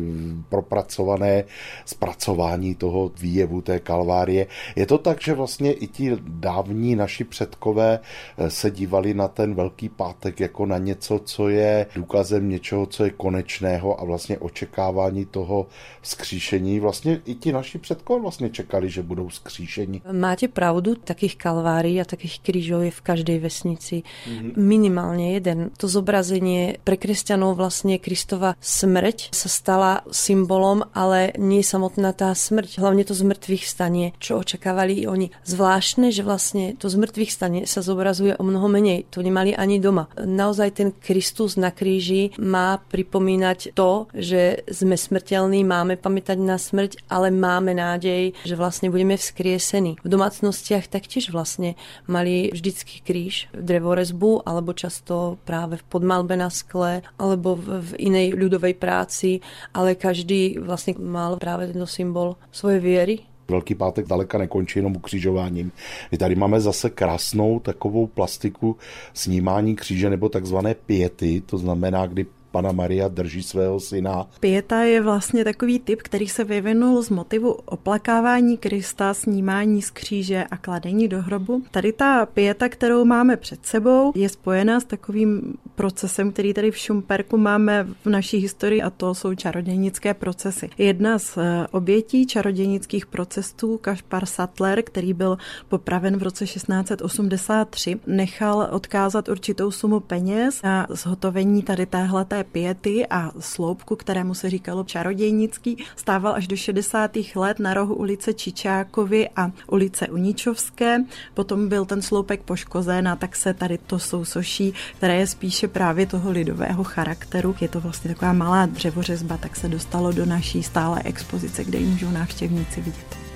propracované 0.49 1.43
zpracování 1.85 2.75
toho 2.75 3.11
výjevu 3.21 3.61
té 3.61 3.79
kalvárie. 3.79 4.47
Je 4.75 4.85
to 4.85 4.97
tak, 4.97 5.21
že 5.21 5.33
vlastně 5.33 5.73
i 5.73 5.87
ti 5.87 6.17
dávní 6.27 6.95
naši 6.95 7.23
předkové 7.23 7.99
e, 8.37 8.49
se 8.49 8.71
dívali 8.71 9.13
na 9.13 9.27
ten 9.27 9.55
velký 9.55 9.89
pád 9.89 10.08
pátek 10.09 10.39
jako 10.39 10.65
na 10.65 10.77
něco, 10.77 11.21
co 11.25 11.49
je 11.49 11.85
důkazem 11.95 12.49
něčeho, 12.49 12.85
co 12.85 13.03
je 13.03 13.09
konečného 13.09 14.01
a 14.01 14.03
vlastně 14.05 14.37
očekávání 14.37 15.25
toho 15.25 15.67
skříšení. 16.01 16.79
Vlastně 16.79 17.21
i 17.25 17.35
ti 17.35 17.53
naši 17.53 17.77
předkové 17.77 18.21
vlastně 18.21 18.49
čekali, 18.49 18.89
že 18.89 19.03
budou 19.03 19.29
skříšení. 19.29 20.01
Máte 20.11 20.47
pravdu, 20.47 20.95
takých 20.95 21.37
kalvárií 21.37 22.01
a 22.01 22.05
takých 22.05 22.39
krížov 22.39 22.81
je 22.81 22.91
v 22.91 23.01
každej 23.01 23.39
vesnici 23.39 24.01
mm-hmm. 24.01 24.53
minimálně 24.57 25.33
jeden. 25.33 25.69
To 25.77 25.87
zobrazenie 25.87 26.81
pre 26.83 26.97
kresťanov 26.97 27.59
vlastne 27.59 27.99
Kristova 27.99 28.55
smrť 28.61 29.29
sa 29.35 29.49
stala 29.49 29.91
symbolom, 30.09 30.87
ale 30.93 31.35
nie 31.37 31.61
samotná 31.61 32.15
tá 32.15 32.31
smrť, 32.31 32.79
hlavne 32.79 33.03
to 33.03 33.13
zmrtvých 33.13 33.65
stanie, 33.67 34.15
čo 34.17 34.39
očakávali 34.39 35.03
i 35.03 35.07
oni. 35.07 35.27
Zvláštne, 35.45 36.09
že 36.09 36.23
vlastne 36.23 36.73
to 36.79 36.89
zmrtvých 36.89 37.31
stanie 37.31 37.61
sa 37.67 37.83
zobrazuje 37.83 38.33
o 38.39 38.43
mnoho 38.47 38.67
menej. 38.71 39.05
To 39.11 39.19
nemali 39.19 39.51
ani 39.55 39.77
doma. 39.83 39.98
Naozaj 40.15 40.69
ten 40.79 40.89
Kristus 40.95 41.59
na 41.59 41.73
kríži 41.73 42.31
má 42.39 42.79
pripomínať 42.79 43.73
to, 43.75 44.07
že 44.15 44.63
sme 44.69 44.95
smrteľní, 44.95 45.65
máme 45.65 45.99
pamätať 45.99 46.37
na 46.39 46.55
smrť, 46.55 47.07
ale 47.11 47.33
máme 47.33 47.75
nádej, 47.75 48.37
že 48.45 48.55
vlastne 48.55 48.93
budeme 48.93 49.19
vzkriesení. 49.19 49.99
V 49.99 50.07
domácnostiach 50.07 50.87
taktiež 50.87 51.33
vlastne 51.33 51.75
mali 52.05 52.53
vždycky 52.53 53.03
kríž, 53.03 53.51
drevorezbu, 53.51 54.47
alebo 54.47 54.77
často 54.77 55.41
práve 55.43 55.81
v 55.81 55.87
podmalbe 55.89 56.37
na 56.39 56.53
skle, 56.53 57.01
alebo 57.17 57.57
v 57.59 57.97
inej 57.99 58.37
ľudovej 58.37 58.75
práci, 58.77 59.41
ale 59.73 59.97
každý 59.97 60.61
vlastne 60.61 60.95
mal 60.99 61.39
práve 61.41 61.71
tento 61.71 61.89
symbol 61.89 62.37
svojej 62.53 62.81
viery, 62.81 63.28
Velký 63.49 63.75
pátek 63.75 64.07
daleka 64.07 64.37
nekončí 64.37 64.79
jenom 64.79 64.95
ukřižováním. 64.95 65.71
My 66.11 66.17
tady 66.17 66.35
máme 66.35 66.61
zase 66.61 66.89
krásnou 66.89 67.59
takovou 67.59 68.07
plastiku 68.07 68.77
snímání 69.13 69.75
kříže 69.75 70.09
nebo 70.09 70.29
takzvané 70.29 70.73
pěty, 70.73 71.41
to 71.45 71.57
znamená, 71.57 72.05
kdy 72.05 72.25
Pana 72.51 72.71
Maria 72.71 73.07
drží 73.07 73.43
svého 73.43 73.79
syna. 73.79 74.27
Pieta 74.39 74.79
je 74.79 75.01
vlastně 75.01 75.43
takový 75.43 75.79
typ, 75.79 76.01
který 76.01 76.27
se 76.27 76.43
vyvinul 76.43 77.01
z 77.01 77.09
motivu 77.09 77.51
oplakávání 77.51 78.57
Krista, 78.57 79.13
snímání 79.13 79.81
z 79.81 79.89
kříže 79.89 80.43
a 80.43 80.57
kladení 80.57 81.07
do 81.07 81.21
hrobu. 81.21 81.63
Tady 81.71 81.93
ta 81.93 82.25
pieta, 82.25 82.69
kterou 82.69 83.05
máme 83.05 83.37
před 83.37 83.65
sebou, 83.65 84.11
je 84.15 84.29
spojená 84.29 84.79
s 84.79 84.83
takovým 84.83 85.57
procesem, 85.75 86.31
který 86.31 86.53
tady 86.53 86.71
v 86.71 86.77
Šumperku 86.77 87.37
máme 87.37 87.87
v 88.05 88.09
naší 88.09 88.37
historii 88.37 88.81
a 88.81 88.89
to 88.89 89.15
jsou 89.15 89.35
čarodějnické 89.35 90.13
procesy. 90.13 90.69
Jedna 90.77 91.19
z 91.19 91.37
eh, 91.37 91.67
obětí 91.71 92.27
čarodějnických 92.27 93.05
procesů, 93.05 93.77
Kašpar 93.77 94.25
Sattler, 94.25 94.81
který 94.81 95.13
byl 95.13 95.37
popraven 95.69 96.17
v 96.17 96.23
roce 96.23 96.45
1683, 96.45 97.99
nechal 98.07 98.67
odkázat 98.71 99.29
určitou 99.29 99.71
sumu 99.71 99.99
peněz 99.99 100.61
na 100.61 100.87
zhotovení 100.89 101.63
tady 101.63 101.85
téhleté 101.85 102.38
piety 102.43 103.07
a 103.07 103.31
sloupku, 103.39 103.95
kterému 103.95 104.33
se 104.33 104.49
říkalo 104.49 104.83
čarodějnický, 104.83 105.83
stával 105.95 106.33
až 106.35 106.47
do 106.47 106.55
60. 106.55 107.11
let 107.35 107.59
na 107.59 107.73
rohu 107.73 107.95
ulice 107.95 108.33
Čičákovi 108.33 109.29
a 109.35 109.51
ulice 109.67 110.07
Uničovské. 110.07 110.97
Potom 111.33 111.69
byl 111.69 111.85
ten 111.85 112.01
sloupek 112.01 112.41
poškozen 112.41 113.07
a 113.07 113.15
tak 113.15 113.35
se 113.35 113.53
tady 113.53 113.77
to 113.77 113.99
sousoší, 113.99 114.73
které 114.97 115.15
je 115.15 115.27
spíše 115.27 115.67
právě 115.67 116.05
toho 116.05 116.31
lidového 116.31 116.83
charakteru. 116.83 117.55
Je 117.61 117.67
to 117.67 117.79
vlastně 117.79 118.13
taková 118.13 118.33
malá 118.33 118.65
dřevořezba, 118.65 119.37
tak 119.37 119.55
se 119.55 119.67
dostalo 119.67 120.11
do 120.11 120.25
naší 120.25 120.63
stále 120.63 121.01
expozice, 121.03 121.63
kde 121.63 121.77
ji 121.79 121.85
můžou 121.85 122.11
návštěvníci 122.11 122.81
vidět. 122.81 123.28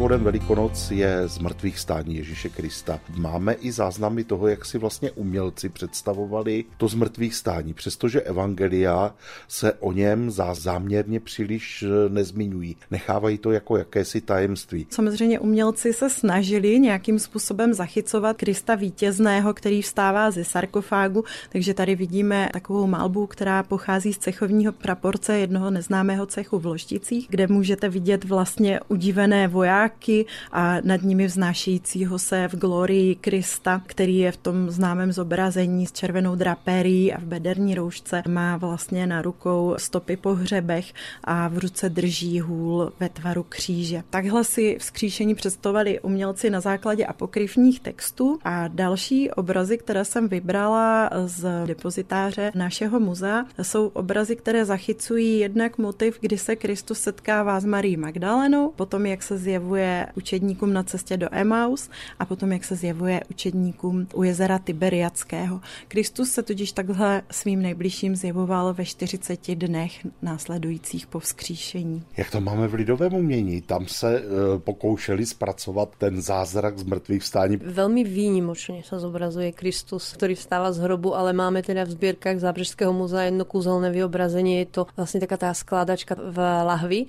Bodem 0.00 0.24
Velikonoc 0.24 0.90
je 0.90 1.28
z 1.28 1.38
mrtvých 1.38 1.78
stání 1.78 2.16
Ježíše 2.16 2.48
Krista. 2.48 3.00
Máme 3.16 3.52
i 3.52 3.72
záznamy 3.72 4.24
toho, 4.24 4.48
jak 4.48 4.64
si 4.64 4.78
vlastně 4.78 5.10
umělci 5.10 5.68
představovali 5.68 6.64
to 6.76 6.88
z 6.88 6.94
mrtvých 6.94 7.34
stání, 7.34 7.74
přestože 7.74 8.20
evangelia 8.20 9.14
se 9.48 9.72
o 9.72 9.92
něm 9.92 10.30
záměrně 10.52 11.20
příliš 11.20 11.82
eh, 11.82 12.08
nezmiňují. 12.08 12.76
Nechávají 12.90 13.38
to 13.38 13.52
jako 13.52 13.76
jakési 13.76 14.20
tajemství. 14.20 14.86
Samozřejmě 14.90 15.38
umělci 15.38 15.92
se 15.92 16.10
snažili 16.10 16.78
nějakým 16.78 17.18
způsobem 17.18 17.74
zachycovat 17.74 18.36
Krista 18.36 18.74
vítězného, 18.74 19.54
který 19.54 19.82
vstává 19.82 20.30
ze 20.30 20.44
sarkofágu, 20.44 21.24
takže 21.52 21.74
tady 21.74 21.96
vidíme 21.96 22.48
takovou 22.52 22.86
malbu, 22.86 23.26
která 23.26 23.62
pochází 23.62 24.12
z 24.12 24.18
cechovního 24.18 24.72
praporce 24.72 25.38
jednoho 25.38 25.70
neznámého 25.70 26.26
cechu 26.26 26.58
v 26.58 26.66
Lošticích, 26.66 27.26
kde 27.30 27.46
můžete 27.46 27.88
vidět 27.88 28.24
vlastně 28.24 28.80
udivené 28.88 29.48
vojáky 29.48 29.89
obláky 29.90 30.26
a 30.52 30.80
nad 30.84 31.02
nimi 31.02 31.26
vznášejícího 31.26 32.18
se 32.18 32.48
v 32.48 32.54
glorii 32.54 33.14
Krista, 33.14 33.82
který 33.86 34.18
je 34.18 34.32
v 34.32 34.36
tom 34.36 34.70
známém 34.70 35.12
zobrazení 35.12 35.86
s 35.86 35.92
červenou 35.92 36.34
drapérií 36.34 37.12
a 37.12 37.20
v 37.20 37.24
bederní 37.24 37.74
roušce 37.74 38.22
má 38.28 38.56
vlastně 38.56 39.06
na 39.06 39.22
rukou 39.22 39.74
stopy 39.78 40.16
po 40.16 40.34
hřebech 40.34 40.92
a 41.24 41.48
v 41.48 41.58
ruce 41.58 41.88
drží 41.88 42.40
hůl 42.40 42.92
ve 43.00 43.08
tvaru 43.08 43.46
kříže. 43.48 44.02
Takhle 44.10 44.44
si 44.44 44.76
vzkříšení 44.78 45.34
představovali 45.34 46.00
umělci 46.00 46.50
na 46.50 46.60
základě 46.60 47.06
apokryfních 47.06 47.80
textů 47.80 48.38
a 48.44 48.68
další 48.68 49.30
obrazy, 49.30 49.78
které 49.78 50.04
jsem 50.04 50.28
vybrala 50.28 51.10
z 51.26 51.66
depozitáře 51.66 52.52
našeho 52.54 53.00
muzea, 53.00 53.44
jsou 53.62 53.86
obrazy, 53.86 54.36
které 54.36 54.64
zachycují 54.64 55.38
jednak 55.38 55.78
motiv, 55.78 56.18
kdy 56.20 56.38
se 56.38 56.56
Kristus 56.56 56.98
setkává 57.00 57.60
s 57.60 57.64
Marí 57.64 57.96
Magdalenou, 57.96 58.72
potom 58.76 59.06
jak 59.06 59.22
se 59.22 59.38
zjevuje 59.38 59.79
učedníkům 60.14 60.72
na 60.72 60.82
cestě 60.82 61.16
do 61.16 61.28
Emaus 61.30 61.90
a 62.18 62.24
potom 62.26 62.52
jak 62.52 62.64
se 62.64 62.76
zjevuje 62.76 63.20
učedníkům 63.30 64.06
u 64.14 64.22
jezera 64.22 64.58
Tiberiackého. 64.58 65.60
Kristus 65.88 66.30
se 66.30 66.42
tudíž 66.42 66.72
takhle 66.72 67.22
svým 67.30 67.62
nejbližším 67.62 68.16
zjevoval 68.16 68.74
ve 68.74 68.84
40 68.84 69.54
dnech 69.54 70.06
následujících 70.22 71.06
po 71.06 71.18
vzkříšení. 71.18 72.02
Jak 72.16 72.30
to 72.30 72.40
máme 72.40 72.68
v 72.68 72.74
lidovém 72.74 73.14
umění? 73.14 73.60
Tam 73.60 73.86
se 73.86 74.18
e, 74.18 74.22
pokoušeli 74.58 75.26
zpracovat 75.26 75.88
ten 75.98 76.22
zázrak 76.22 76.78
z 76.78 76.84
mrtvých 76.84 77.22
vstání. 77.22 77.56
Velmi 77.56 78.04
výnimočně 78.04 78.82
se 78.82 78.98
zobrazuje 78.98 79.52
Kristus, 79.52 80.12
který 80.12 80.34
vstává 80.34 80.72
z 80.72 80.78
hrobu, 80.78 81.16
ale 81.16 81.32
máme 81.32 81.62
teda 81.62 81.84
v 81.84 81.90
sbírkách 81.90 82.38
Zábřežského 82.38 82.92
muzea 82.92 83.22
jedno 83.22 83.44
kúzelné 83.44 83.90
vyobrazení. 83.90 84.56
Je 84.56 84.66
to 84.66 84.86
vlastně 84.96 85.20
taká 85.20 85.36
tá 85.36 85.54
skládačka 85.54 86.14
v 86.14 86.38
lahvi 86.64 87.00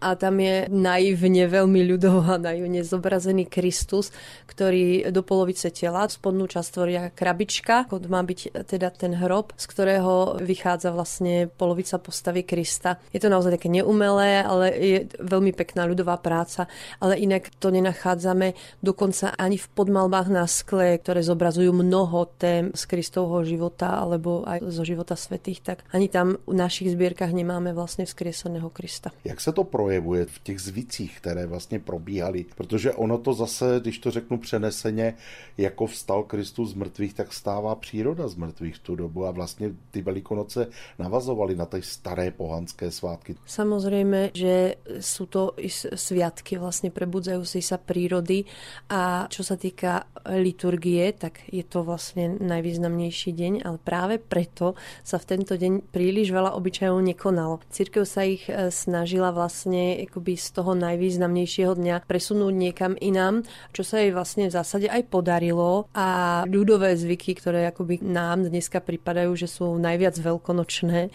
a 0.00 0.14
tam 0.14 0.40
je 0.40 0.66
naivně, 0.70 1.48
velmi 1.48 1.82
ľudovo 2.20 2.32
a 2.34 2.38
naivně 2.38 2.84
zobrazený 2.84 3.46
Kristus, 3.46 4.12
který 4.46 5.04
do 5.10 5.22
polovice 5.22 5.70
těla, 5.70 6.08
spodnú 6.08 6.46
časť 6.46 6.68
tvoria 6.74 7.10
krabička, 7.14 7.86
má 8.08 8.22
byť 8.22 8.66
teda 8.66 8.90
ten 8.90 9.14
hrob, 9.14 9.52
z 9.56 9.64
ktorého 9.66 10.36
vychádza 10.40 10.90
vlastne 10.90 11.46
polovica 11.46 11.98
postavy 11.98 12.42
Krista. 12.42 12.98
Je 13.12 13.20
to 13.20 13.28
naozaj 13.28 13.56
také 13.56 13.68
neumelé, 13.68 14.42
ale 14.42 14.66
je 14.74 14.98
veľmi 15.20 15.52
pekná 15.52 15.86
ľudová 15.86 16.16
práca, 16.18 16.66
ale 17.00 17.16
inak 17.16 17.50
to 17.58 17.70
nenachádzame 17.70 18.54
dokonca 18.82 19.32
ani 19.38 19.56
v 19.56 19.68
podmalbách 19.68 20.28
na 20.28 20.44
skle, 20.46 20.98
ktoré 20.98 21.22
zobrazujú 21.22 21.72
mnoho 21.72 22.26
tém 22.38 22.74
z 22.74 22.82
Kristovho 22.86 23.44
života 23.44 23.96
alebo 23.96 24.42
aj 24.46 24.66
zo 24.68 24.82
života 24.84 25.14
svetých, 25.16 25.62
tak 25.62 25.78
ani 25.94 26.10
tam 26.10 26.36
v 26.46 26.54
našich 26.54 26.92
sbírkách 26.92 27.32
nemáme 27.32 27.72
vlastně 27.72 28.04
vzkrieseného 28.04 28.70
Krista. 28.70 29.10
Jak 29.24 29.40
se 29.40 29.52
to 29.52 29.64
projevuje 29.64 30.26
v 30.26 30.38
těch 30.42 30.60
zvicích, 30.60 31.16
které 31.20 31.46
vlastně 31.46 31.78
probíhaly? 32.10 32.44
Protože 32.54 32.92
ono 32.92 33.18
to 33.18 33.32
zase, 33.32 33.78
když 33.80 33.98
to 33.98 34.10
řeknu 34.10 34.38
přeneseně, 34.38 35.14
jako 35.58 35.86
vstal 35.86 36.22
Kristus 36.22 36.70
z 36.70 36.74
mrtvých, 36.74 37.14
tak 37.14 37.32
stává 37.32 37.74
příroda 37.74 38.28
z 38.28 38.34
mrtvých 38.34 38.76
v 38.76 38.78
tu 38.78 38.96
dobu 38.96 39.26
a 39.26 39.30
vlastně 39.30 39.70
ty 39.90 40.02
velikonoce 40.02 40.66
navazovaly 40.98 41.56
na 41.56 41.66
ty 41.66 41.82
staré 41.82 42.30
pohanské 42.30 42.90
svátky. 42.90 43.36
Samozřejmě, 43.46 44.30
že 44.34 44.74
jsou 45.00 45.26
to 45.26 45.52
i 45.56 45.70
sviatky 45.94 46.58
vlastně 46.58 46.90
prebudzající 46.90 47.62
se 47.62 47.78
přírody 47.78 48.44
a 48.88 49.26
čo 49.30 49.44
se 49.44 49.56
týká 49.56 50.04
liturgie, 50.26 51.12
tak 51.12 51.38
je 51.52 51.64
to 51.64 51.84
vlastně 51.84 52.34
najvýznamnější 52.40 53.32
deň, 53.32 53.62
ale 53.64 53.78
právě 53.84 54.18
preto 54.18 54.74
sa 55.04 55.18
v 55.18 55.24
tento 55.24 55.56
deň 55.56 55.90
príliš 55.90 56.30
veľa 56.30 56.56
obyčajov 56.56 57.02
nekonalo. 57.02 57.60
Církev 57.70 58.04
sa 58.08 58.22
ich 58.24 58.48
e, 58.48 58.70
snažila 58.70 59.30
vlastne 59.30 60.00
akoby 60.06 60.36
z 60.36 60.48
toho 60.50 60.72
najvýznamnejšieho 60.74 61.72
dňa 61.76 61.96
presunúť 62.06 62.54
niekam 62.54 62.92
inám, 63.00 63.42
čo 63.72 63.82
sa 63.82 64.00
jej 64.00 64.12
vlastne 64.14 64.48
v 64.48 64.56
zásade 64.56 64.86
aj 64.88 65.08
podarilo 65.08 65.88
a 65.96 66.42
ľudové 66.46 66.96
zvyky, 66.96 67.36
ktoré 67.36 67.68
akoby 67.68 68.04
nám 68.04 68.48
dneska 68.48 68.80
pripadajú, 68.80 69.32
že 69.36 69.48
sú 69.48 69.76
najviac 69.76 70.16
veľkonočné, 70.16 71.12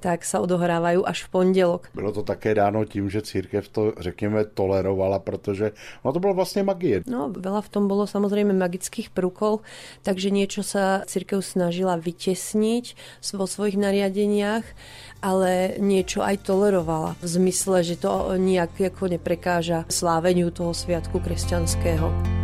tak 0.00 0.28
sa 0.28 0.44
odohrávajú 0.44 1.02
až 1.08 1.24
v 1.24 1.28
pondělok. 1.28 1.82
Bylo 1.94 2.12
to 2.12 2.22
také 2.22 2.54
dáno 2.54 2.84
tím, 2.84 3.10
že 3.10 3.22
církev 3.22 3.68
to, 3.68 3.92
řekněme, 3.98 4.44
tolerovala, 4.44 5.18
protože 5.18 5.72
no 6.04 6.12
to 6.12 6.20
bylo 6.20 6.34
vlastně 6.34 6.62
magie. 6.62 7.02
No, 7.06 7.32
veľa 7.32 7.60
v 7.64 7.72
tom 7.72 7.84
bolo 7.88 8.06
samozrejme 8.06 8.52
magických 8.52 9.10
prvkov, 9.10 9.64
takže 10.02 10.30
niečo 10.30 10.62
sa 10.62 11.02
církev 11.06 11.40
snažila 11.40 11.96
vytesniť 11.96 12.84
vo 13.34 13.46
svojich 13.46 13.76
nariadeniach, 13.80 14.64
ale 15.22 15.80
niečo 15.80 16.22
aj 16.22 16.44
tolerovala 16.44 17.16
v 17.18 17.26
zmysle, 17.26 17.82
že 17.82 17.96
to 17.96 18.36
nijak 18.36 18.80
jako 18.80 19.08
neprekáža 19.08 19.84
sláveniu 20.26 20.50
toho 20.50 20.74
sviatku 20.74 21.22
kresťanského. 21.22 22.35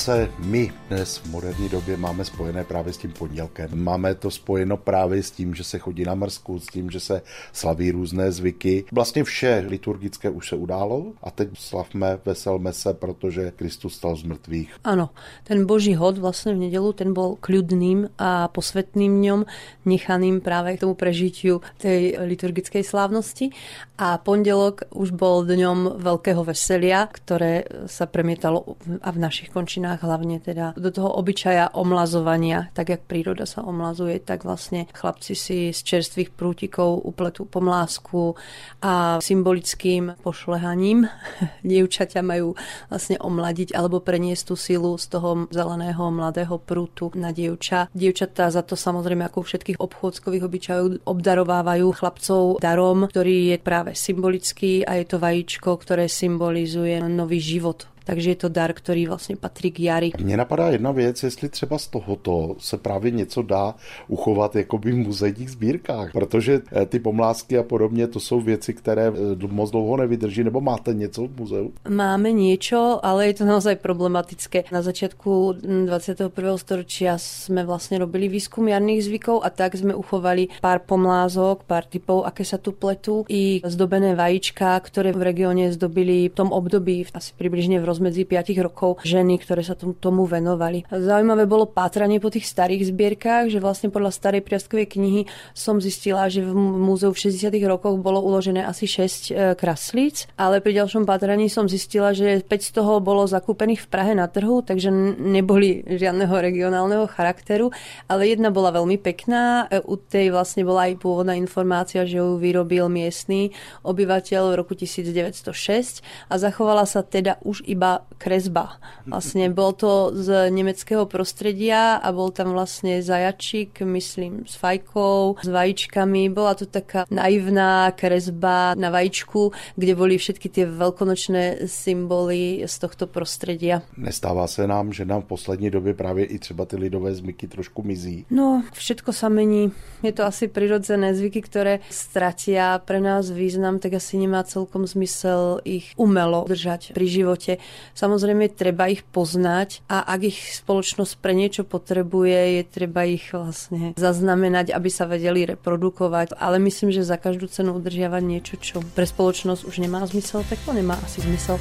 Vánoce 0.00 0.32
my 0.38 0.72
dnes 0.88 1.16
v 1.16 1.30
moderní 1.30 1.68
době 1.68 1.96
máme 1.96 2.24
spojené 2.24 2.64
právě 2.64 2.92
s 2.92 2.96
tím 2.96 3.12
pondělkem. 3.12 3.68
Máme 3.74 4.14
to 4.14 4.30
spojeno 4.30 4.76
právě 4.76 5.22
s 5.22 5.30
tím, 5.30 5.54
že 5.54 5.64
se 5.64 5.78
chodí 5.78 6.04
na 6.04 6.14
mrzku, 6.14 6.60
s 6.60 6.66
tím, 6.66 6.90
že 6.90 7.00
se 7.00 7.22
slaví 7.52 7.90
různé 7.90 8.32
zvyky. 8.32 8.84
Vlastně 8.92 9.24
vše 9.24 9.64
liturgické 9.68 10.30
už 10.30 10.48
se 10.48 10.56
událo 10.56 11.12
a 11.22 11.30
teď 11.30 11.48
slavme, 11.54 12.18
veselme 12.24 12.72
se, 12.72 12.94
protože 12.94 13.52
Kristus 13.56 13.94
stal 13.94 14.16
z 14.16 14.22
mrtvých. 14.22 14.74
Ano, 14.84 15.10
ten 15.44 15.66
boží 15.66 15.94
hod 15.94 16.18
vlastně 16.18 16.54
v 16.54 16.56
nedělu, 16.56 16.92
ten 16.92 17.12
byl 17.12 17.36
kľudným 17.40 18.08
a 18.18 18.48
posvetným 18.48 19.20
dňom, 19.20 19.44
nechaným 19.84 20.40
právě 20.40 20.76
k 20.76 20.80
tomu 20.80 20.94
prežitiu 20.94 21.60
tej 21.76 22.16
liturgické 22.24 22.84
slávnosti 22.84 23.50
a 23.98 24.18
pondelok 24.18 24.80
už 24.96 25.10
bol 25.12 25.44
dňom 25.44 26.00
veľkého 26.00 26.40
veselia, 26.44 27.04
ktoré 27.04 27.68
sa 27.84 28.08
premietalo 28.08 28.64
a 29.04 29.12
v 29.12 29.18
našich 29.18 29.52
končinách 29.52 29.89
rodinách 29.90 30.02
hlavně 30.02 30.40
teda 30.40 30.74
do 30.76 30.90
toho 30.90 31.12
obyčaja 31.12 31.74
omlazovania, 31.74 32.64
tak 32.72 32.88
jak 32.88 33.00
príroda 33.06 33.46
sa 33.46 33.62
omlazuje, 33.62 34.20
tak 34.20 34.44
vlastně 34.44 34.86
chlapci 34.94 35.34
si 35.34 35.72
z 35.72 35.82
čerstvých 35.82 36.30
prútikov 36.30 37.00
upletu 37.04 37.44
pomlásku 37.44 38.34
a 38.82 39.18
symbolickým 39.22 40.14
pošlehaním 40.22 41.08
dievčaťa 41.64 42.22
majú 42.22 42.54
vlastne 42.90 43.18
omladiť 43.18 43.74
alebo 43.74 44.00
preniesť 44.00 44.46
tú 44.46 44.56
silu 44.56 44.98
z 44.98 45.06
toho 45.06 45.46
zeleného 45.50 46.10
mladého 46.10 46.58
prútu 46.58 47.10
na 47.14 47.32
dievča. 47.32 47.88
Dievčatá 47.94 48.50
za 48.50 48.62
to 48.62 48.76
samozrejme 48.76 49.24
ako 49.26 49.40
u 49.40 49.44
všetkých 49.44 49.80
obchôdzkových 49.80 50.44
obyčajov 50.46 50.84
obdarovávajú 51.04 51.86
chlapcov 51.92 52.42
darom, 52.62 53.08
ktorý 53.08 53.54
je 53.54 53.58
práve 53.58 53.94
symbolický 53.94 54.84
a 54.86 54.94
je 55.00 55.04
to 55.06 55.18
vajíčko, 55.18 55.76
ktoré 55.76 56.06
symbolizuje 56.08 57.00
nový 57.02 57.40
život 57.40 57.90
takže 58.10 58.30
je 58.30 58.36
to 58.36 58.48
dar, 58.48 58.72
který 58.72 59.06
vlastně 59.06 59.36
patří 59.36 59.70
k 59.70 59.80
jari. 59.80 60.10
Mně 60.22 60.36
napadá 60.36 60.68
jedna 60.70 60.92
věc, 60.92 61.22
jestli 61.22 61.48
třeba 61.48 61.78
z 61.78 61.86
tohoto 61.86 62.56
se 62.58 62.76
právě 62.78 63.10
něco 63.10 63.42
dá 63.42 63.74
uchovat 64.08 64.56
jakoby 64.56 64.92
v 64.92 64.96
muzejních 64.96 65.50
sbírkách, 65.50 66.12
protože 66.12 66.60
eh, 66.72 66.86
ty 66.86 66.98
pomlásky 66.98 67.58
a 67.58 67.62
podobně, 67.62 68.06
to 68.06 68.20
jsou 68.20 68.40
věci, 68.40 68.74
které 68.74 69.06
eh, 69.06 69.46
moc 69.46 69.70
dlouho 69.70 69.96
nevydrží, 69.96 70.44
nebo 70.44 70.60
máte 70.60 70.94
něco 70.94 71.26
v 71.26 71.36
muzeu? 71.38 71.72
Máme 71.88 72.32
něco, 72.32 73.00
ale 73.02 73.26
je 73.26 73.34
to 73.34 73.44
naozaj 73.44 73.76
problematické. 73.76 74.64
Na 74.72 74.82
začátku 74.82 75.54
21. 75.86 76.58
storočí 76.58 77.06
jsme 77.16 77.64
vlastně 77.64 77.98
robili 77.98 78.28
výzkum 78.28 78.68
jarných 78.68 79.04
zvykov 79.04 79.40
a 79.44 79.50
tak 79.50 79.74
jsme 79.74 79.94
uchovali 79.94 80.48
pár 80.60 80.80
pomlázok, 80.86 81.62
pár 81.64 81.84
typov, 81.84 82.26
aké 82.26 82.44
sa 82.44 82.58
tu 82.58 82.72
pletu, 82.72 83.24
i 83.28 83.62
zdobené 83.64 84.14
vajíčka, 84.14 84.80
které 84.80 85.12
v 85.12 85.22
regioně 85.22 85.72
zdobili 85.72 86.28
v 86.28 86.34
tom 86.34 86.52
období 86.52 87.06
asi 87.14 87.32
přibližně 87.38 87.80
v 87.80 87.84
rozmedzi 88.00 88.24
5 88.24 88.64
rokov 88.64 89.04
ženy, 89.04 89.36
ktoré 89.44 89.60
sa 89.60 89.76
tomu 89.76 90.24
venovali. 90.24 90.88
Zaujímavé 90.88 91.44
bolo 91.44 91.68
pátranie 91.68 92.16
po 92.16 92.32
tých 92.32 92.48
starých 92.48 92.88
zbierkách, 92.88 93.52
že 93.52 93.60
vlastne 93.60 93.92
podľa 93.92 94.08
starej 94.08 94.40
priastkovej 94.40 94.96
knihy 94.96 95.28
som 95.52 95.76
zistila, 95.84 96.32
že 96.32 96.40
v 96.40 96.56
múzeu 96.56 97.12
v 97.12 97.28
60 97.28 97.52
rokoch 97.68 98.00
bolo 98.00 98.24
uložené 98.24 98.64
asi 98.64 98.88
6 98.88 99.04
e, 99.04 99.52
kraslíc, 99.52 100.32
ale 100.40 100.64
pri 100.64 100.80
ďalšom 100.80 101.04
pátraní 101.04 101.52
som 101.52 101.68
zistila, 101.68 102.16
že 102.16 102.40
5 102.40 102.48
z 102.48 102.70
toho 102.72 103.04
bolo 103.04 103.28
zakúpených 103.28 103.84
v 103.84 103.90
Prahe 103.92 104.16
na 104.16 104.24
trhu, 104.32 104.64
takže 104.64 104.88
neboli 105.20 105.84
žiadneho 105.84 106.32
regionálneho 106.32 107.04
charakteru, 107.04 107.68
ale 108.08 108.32
jedna 108.32 108.48
bola 108.48 108.72
veľmi 108.72 108.96
pekná. 108.96 109.68
E, 109.68 109.84
u 109.84 110.00
tej 110.00 110.32
vlastne 110.32 110.64
bola 110.64 110.88
aj 110.88 111.04
pôvodná 111.04 111.36
informácia, 111.36 112.08
že 112.08 112.16
ju 112.16 112.40
vyrobil 112.40 112.88
miestny 112.88 113.52
obyvateľ 113.84 114.56
v 114.56 114.58
roku 114.64 114.72
1906 114.72 116.00
a 116.32 116.34
zachovala 116.40 116.88
sa 116.88 117.04
teda 117.04 117.36
už 117.44 117.66
iba 117.66 117.89
bola 117.90 118.06
kresba. 118.20 118.76
Vlastne 119.08 119.48
bol 119.48 119.72
to 119.72 120.12
z 120.12 120.52
nemeckého 120.52 121.08
prostredia 121.08 121.96
a 121.96 122.12
bol 122.12 122.28
tam 122.28 122.52
vlastne 122.52 123.00
zajačík, 123.00 123.80
myslím, 123.80 124.44
s 124.44 124.60
fajkou, 124.60 125.40
s 125.40 125.48
vajíčkami. 125.48 126.28
Bola 126.28 126.52
to 126.52 126.68
taká 126.68 127.08
naivná 127.08 127.88
kresba 127.96 128.76
na 128.76 128.92
vajíčku, 128.92 129.56
kde 129.74 129.92
boli 129.96 130.20
všetky 130.20 130.52
tie 130.52 130.68
veľkonočné 130.68 131.64
symboly 131.64 132.60
z 132.68 132.74
tohto 132.76 133.08
prostredia. 133.08 133.80
Nestává 133.96 134.46
se 134.46 134.68
nám, 134.68 134.92
že 134.92 135.08
nám 135.08 135.24
v 135.24 135.32
poslední 135.32 135.70
době 135.70 135.94
právě 135.94 136.24
i 136.24 136.38
třeba 136.38 136.68
ty 136.68 136.76
lidové 136.76 137.14
zvyky 137.14 137.48
trošku 137.48 137.82
mizí? 137.82 138.28
No, 138.30 138.62
všetko 138.76 139.16
sa 139.16 139.32
mení. 139.32 139.72
Je 140.04 140.12
to 140.12 140.28
asi 140.28 140.48
prirodzené 140.48 141.16
zvyky, 141.16 141.40
ktoré 141.40 141.80
stratia 141.88 142.76
pre 142.84 143.00
nás 143.00 143.32
význam, 143.32 143.80
tak 143.80 143.96
asi 143.96 144.20
nemá 144.20 144.44
celkom 144.44 144.84
zmysel 144.84 145.64
ich 145.64 145.96
umelo 145.96 146.44
držať 146.44 146.92
pri 146.92 147.06
živote. 147.08 147.52
Samozrejme, 147.94 148.48
treba 148.52 148.88
ich 148.88 149.04
poznať 149.04 149.84
a 149.90 150.02
ak 150.02 150.20
ich 150.30 150.38
spoločnosť 150.62 151.18
pre 151.18 151.36
niečo 151.36 151.62
potrebuje, 151.66 152.60
je 152.60 152.62
treba 152.66 153.04
ich 153.04 153.30
vlastne 153.34 153.92
zaznamenať, 153.98 154.72
aby 154.72 154.88
sa 154.88 155.04
vedeli 155.10 155.44
reprodukovať. 155.44 156.38
Ale 156.38 156.62
myslím, 156.62 156.94
že 156.94 157.06
za 157.06 157.18
každú 157.18 157.50
cenu 157.50 157.76
udržiavať 157.76 158.22
niečo, 158.22 158.54
čo 158.56 158.80
pre 158.94 159.04
spoločnosť 159.04 159.66
už 159.66 159.76
nemá 159.82 160.02
zmysel, 160.06 160.46
tak 160.46 160.58
to 160.62 160.72
nemá 160.72 160.96
asi 161.02 161.20
zmysel. 161.20 161.58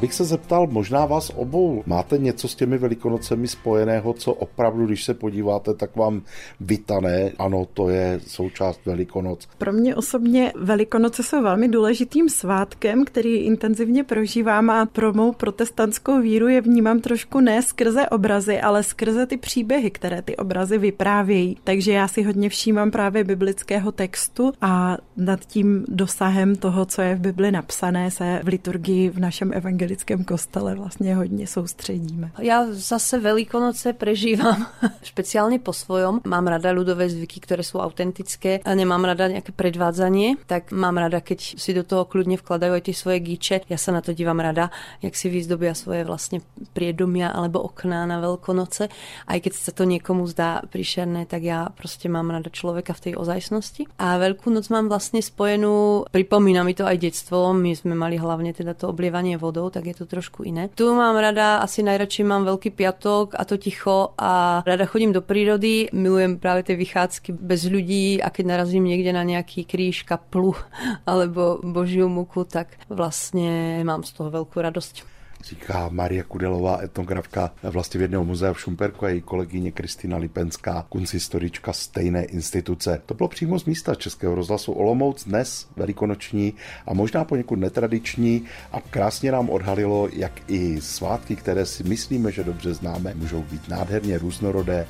Bych 0.00 0.14
se 0.14 0.24
zeptal, 0.24 0.66
možná 0.66 1.06
vás 1.06 1.32
obou, 1.36 1.82
máte 1.86 2.18
něco 2.18 2.48
s 2.48 2.54
těmi 2.54 2.78
velikonocemi 2.78 3.48
spojeného, 3.48 4.12
co 4.12 4.32
opravdu, 4.32 4.86
když 4.86 5.04
se 5.04 5.14
podíváte, 5.14 5.74
tak 5.74 5.96
vám 5.96 6.22
vytané, 6.60 7.32
ano, 7.38 7.66
to 7.74 7.88
je 7.88 8.20
součást 8.26 8.80
Velikonoc. 8.86 9.48
Pro 9.58 9.72
mě 9.72 9.96
osobně 9.96 10.52
Velikonoce 10.56 11.22
jsou 11.22 11.42
velmi 11.42 11.68
důležitým 11.68 12.28
svátkem, 12.28 13.04
který 13.04 13.36
intenzivně 13.36 14.04
prožívám 14.04 14.70
a 14.70 14.86
pro 14.86 15.12
mou 15.12 15.32
protestantskou 15.32 16.20
víru 16.20 16.48
je 16.48 16.60
vnímám 16.60 17.00
trošku 17.00 17.40
ne 17.40 17.62
skrze 17.62 18.08
obrazy, 18.08 18.60
ale 18.60 18.82
skrze 18.82 19.26
ty 19.26 19.36
příběhy, 19.36 19.90
které 19.90 20.22
ty 20.22 20.36
obrazy 20.36 20.78
vyprávějí. 20.78 21.56
Takže 21.64 21.92
já 21.92 22.08
si 22.08 22.22
hodně 22.22 22.48
všímám 22.48 22.90
právě 22.90 23.24
biblického 23.24 23.92
textu 23.92 24.52
a 24.60 24.98
nad 25.16 25.40
tím 25.40 25.84
dosahem 25.88 26.56
toho, 26.56 26.84
co 26.84 27.02
je 27.02 27.14
v 27.14 27.20
Bibli 27.20 27.52
napsané, 27.52 28.10
se 28.10 28.40
v 28.44 28.48
liturgii 28.48 29.10
v 29.10 29.18
našem 29.18 29.52
evangeliu 29.54 29.89
evangelickém 29.90 30.24
kostele 30.24 30.74
vlastně 30.74 31.16
hodně 31.16 31.46
soustředíme. 31.46 32.30
Já 32.38 32.66
zase 32.70 33.18
Velikonoce 33.18 33.92
prežívám 33.92 34.66
špeciálne 35.02 35.58
po 35.58 35.72
svojom. 35.72 36.20
Mám 36.24 36.46
rada 36.46 36.72
ľudové 36.72 37.10
zvyky, 37.10 37.40
ktoré 37.40 37.62
sú 37.62 37.80
autentické 37.80 38.60
a 38.64 38.70
nemám 38.74 39.04
rada 39.04 39.28
nejaké 39.28 39.52
predvádzanie, 39.52 40.46
tak 40.46 40.72
mám 40.72 40.98
rada, 40.98 41.20
keď 41.20 41.58
si 41.58 41.70
do 41.74 41.82
toho 41.82 42.04
kľudne 42.04 42.36
vkladajú 42.38 42.72
aj 42.74 42.84
tie 42.86 42.96
svoje 42.96 43.18
gíče. 43.20 43.56
Ja 43.68 43.78
sa 43.78 43.92
na 43.92 44.00
to 44.00 44.12
dívam 44.12 44.38
rada, 44.40 44.70
jak 45.02 45.14
si 45.16 45.28
vyzdobia 45.28 45.74
svoje 45.74 46.04
vlastne 46.04 46.40
priedomia 46.72 47.32
alebo 47.34 47.60
okná 47.64 48.06
na 48.06 48.20
Veľkonoce. 48.22 48.88
Aj 49.26 49.38
keď 49.40 49.52
sa 49.54 49.72
to 49.74 49.84
niekomu 49.84 50.26
zdá 50.30 50.62
príšerné, 50.70 51.26
tak 51.26 51.42
ja 51.42 51.68
proste 51.74 52.06
mám 52.08 52.30
rada 52.30 52.50
človeka 52.50 52.94
v 52.94 53.10
tej 53.10 53.12
ozajstnosti. 53.18 53.90
A 53.98 54.18
Veľkú 54.20 54.50
noc 54.52 54.70
mám 54.70 54.88
vlastne 54.88 55.20
spojenú, 55.20 56.06
pripomína 56.12 56.62
mi 56.64 56.74
to 56.76 56.86
aj 56.86 56.96
detstvo, 57.00 57.52
my 57.52 57.72
sme 57.74 57.94
mali 57.96 58.20
hlavne 58.20 58.52
teda 58.52 58.76
to 58.76 58.88
oblievanie 58.92 59.36
vodou 59.40 59.60
náhodou, 59.60 59.70
tak 59.80 59.96
je 59.96 60.04
to 60.04 60.04
trošku 60.04 60.44
iné. 60.44 60.68
Tu 60.68 60.84
mám 60.84 61.16
rada, 61.16 61.64
asi 61.64 61.80
najradšej 61.80 62.28
mám 62.28 62.44
Veľký 62.44 62.68
piatok 62.76 63.32
a 63.32 63.48
to 63.48 63.56
ticho 63.56 64.12
a 64.20 64.60
rada 64.60 64.84
chodím 64.84 65.16
do 65.16 65.24
prírody, 65.24 65.88
milujem 65.96 66.36
práve 66.36 66.68
tie 66.68 66.76
vychádzky 66.76 67.32
bez 67.32 67.64
ľudí 67.64 68.20
a 68.20 68.28
keď 68.28 68.44
narazím 68.44 68.84
niekde 68.84 69.16
na 69.16 69.24
nejaký 69.24 69.64
kríž, 69.64 70.04
kaplu 70.04 70.52
alebo 71.08 71.64
božiu 71.64 72.12
muku, 72.12 72.44
tak 72.44 72.76
vlastne 72.92 73.80
mám 73.88 74.04
z 74.04 74.12
toho 74.12 74.28
veľkú 74.28 74.60
radosť 74.60 75.19
říká 75.44 75.88
Maria 75.88 76.22
Kudelová, 76.22 76.82
etnografka 76.82 77.52
Vlastivědného 77.62 78.24
muzea 78.24 78.52
v 78.52 78.60
Šumperku 78.60 79.04
a 79.04 79.08
její 79.08 79.20
kolegyně 79.20 79.72
Kristina 79.72 80.16
Lipenská, 80.16 80.86
kuncistorička 80.88 81.72
stejné 81.72 82.24
instituce. 82.24 83.02
To 83.06 83.14
bylo 83.14 83.28
přímo 83.28 83.58
z 83.58 83.64
místa 83.64 83.94
Českého 83.94 84.34
rozhlasu 84.34 84.72
Olomouc, 84.72 85.24
dnes 85.24 85.68
velikonoční 85.76 86.54
a 86.86 86.94
možná 86.94 87.24
poněkud 87.24 87.56
netradiční 87.56 88.44
a 88.72 88.80
krásně 88.80 89.32
nám 89.32 89.50
odhalilo, 89.50 90.08
jak 90.12 90.32
i 90.48 90.80
svátky, 90.80 91.36
které 91.36 91.66
si 91.66 91.84
myslíme, 91.84 92.32
že 92.32 92.44
dobře 92.44 92.74
známe, 92.74 93.14
můžou 93.14 93.42
být 93.42 93.68
nádherně 93.68 94.18
různorodé 94.18 94.86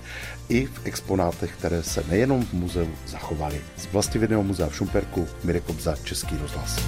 i 0.48 0.66
v 0.66 0.80
exponátech, 0.84 1.52
které 1.58 1.82
se 1.82 2.04
nejenom 2.10 2.44
v 2.44 2.52
muzeu 2.52 2.88
zachovaly. 3.06 3.60
Z 3.76 3.92
Vlastivědného 3.92 4.42
muzea 4.42 4.68
v 4.68 4.76
Šumperku 4.76 5.28
Mirek 5.44 5.68
Obza, 5.68 5.96
Český 6.04 6.36
rozhlas. 6.36 6.80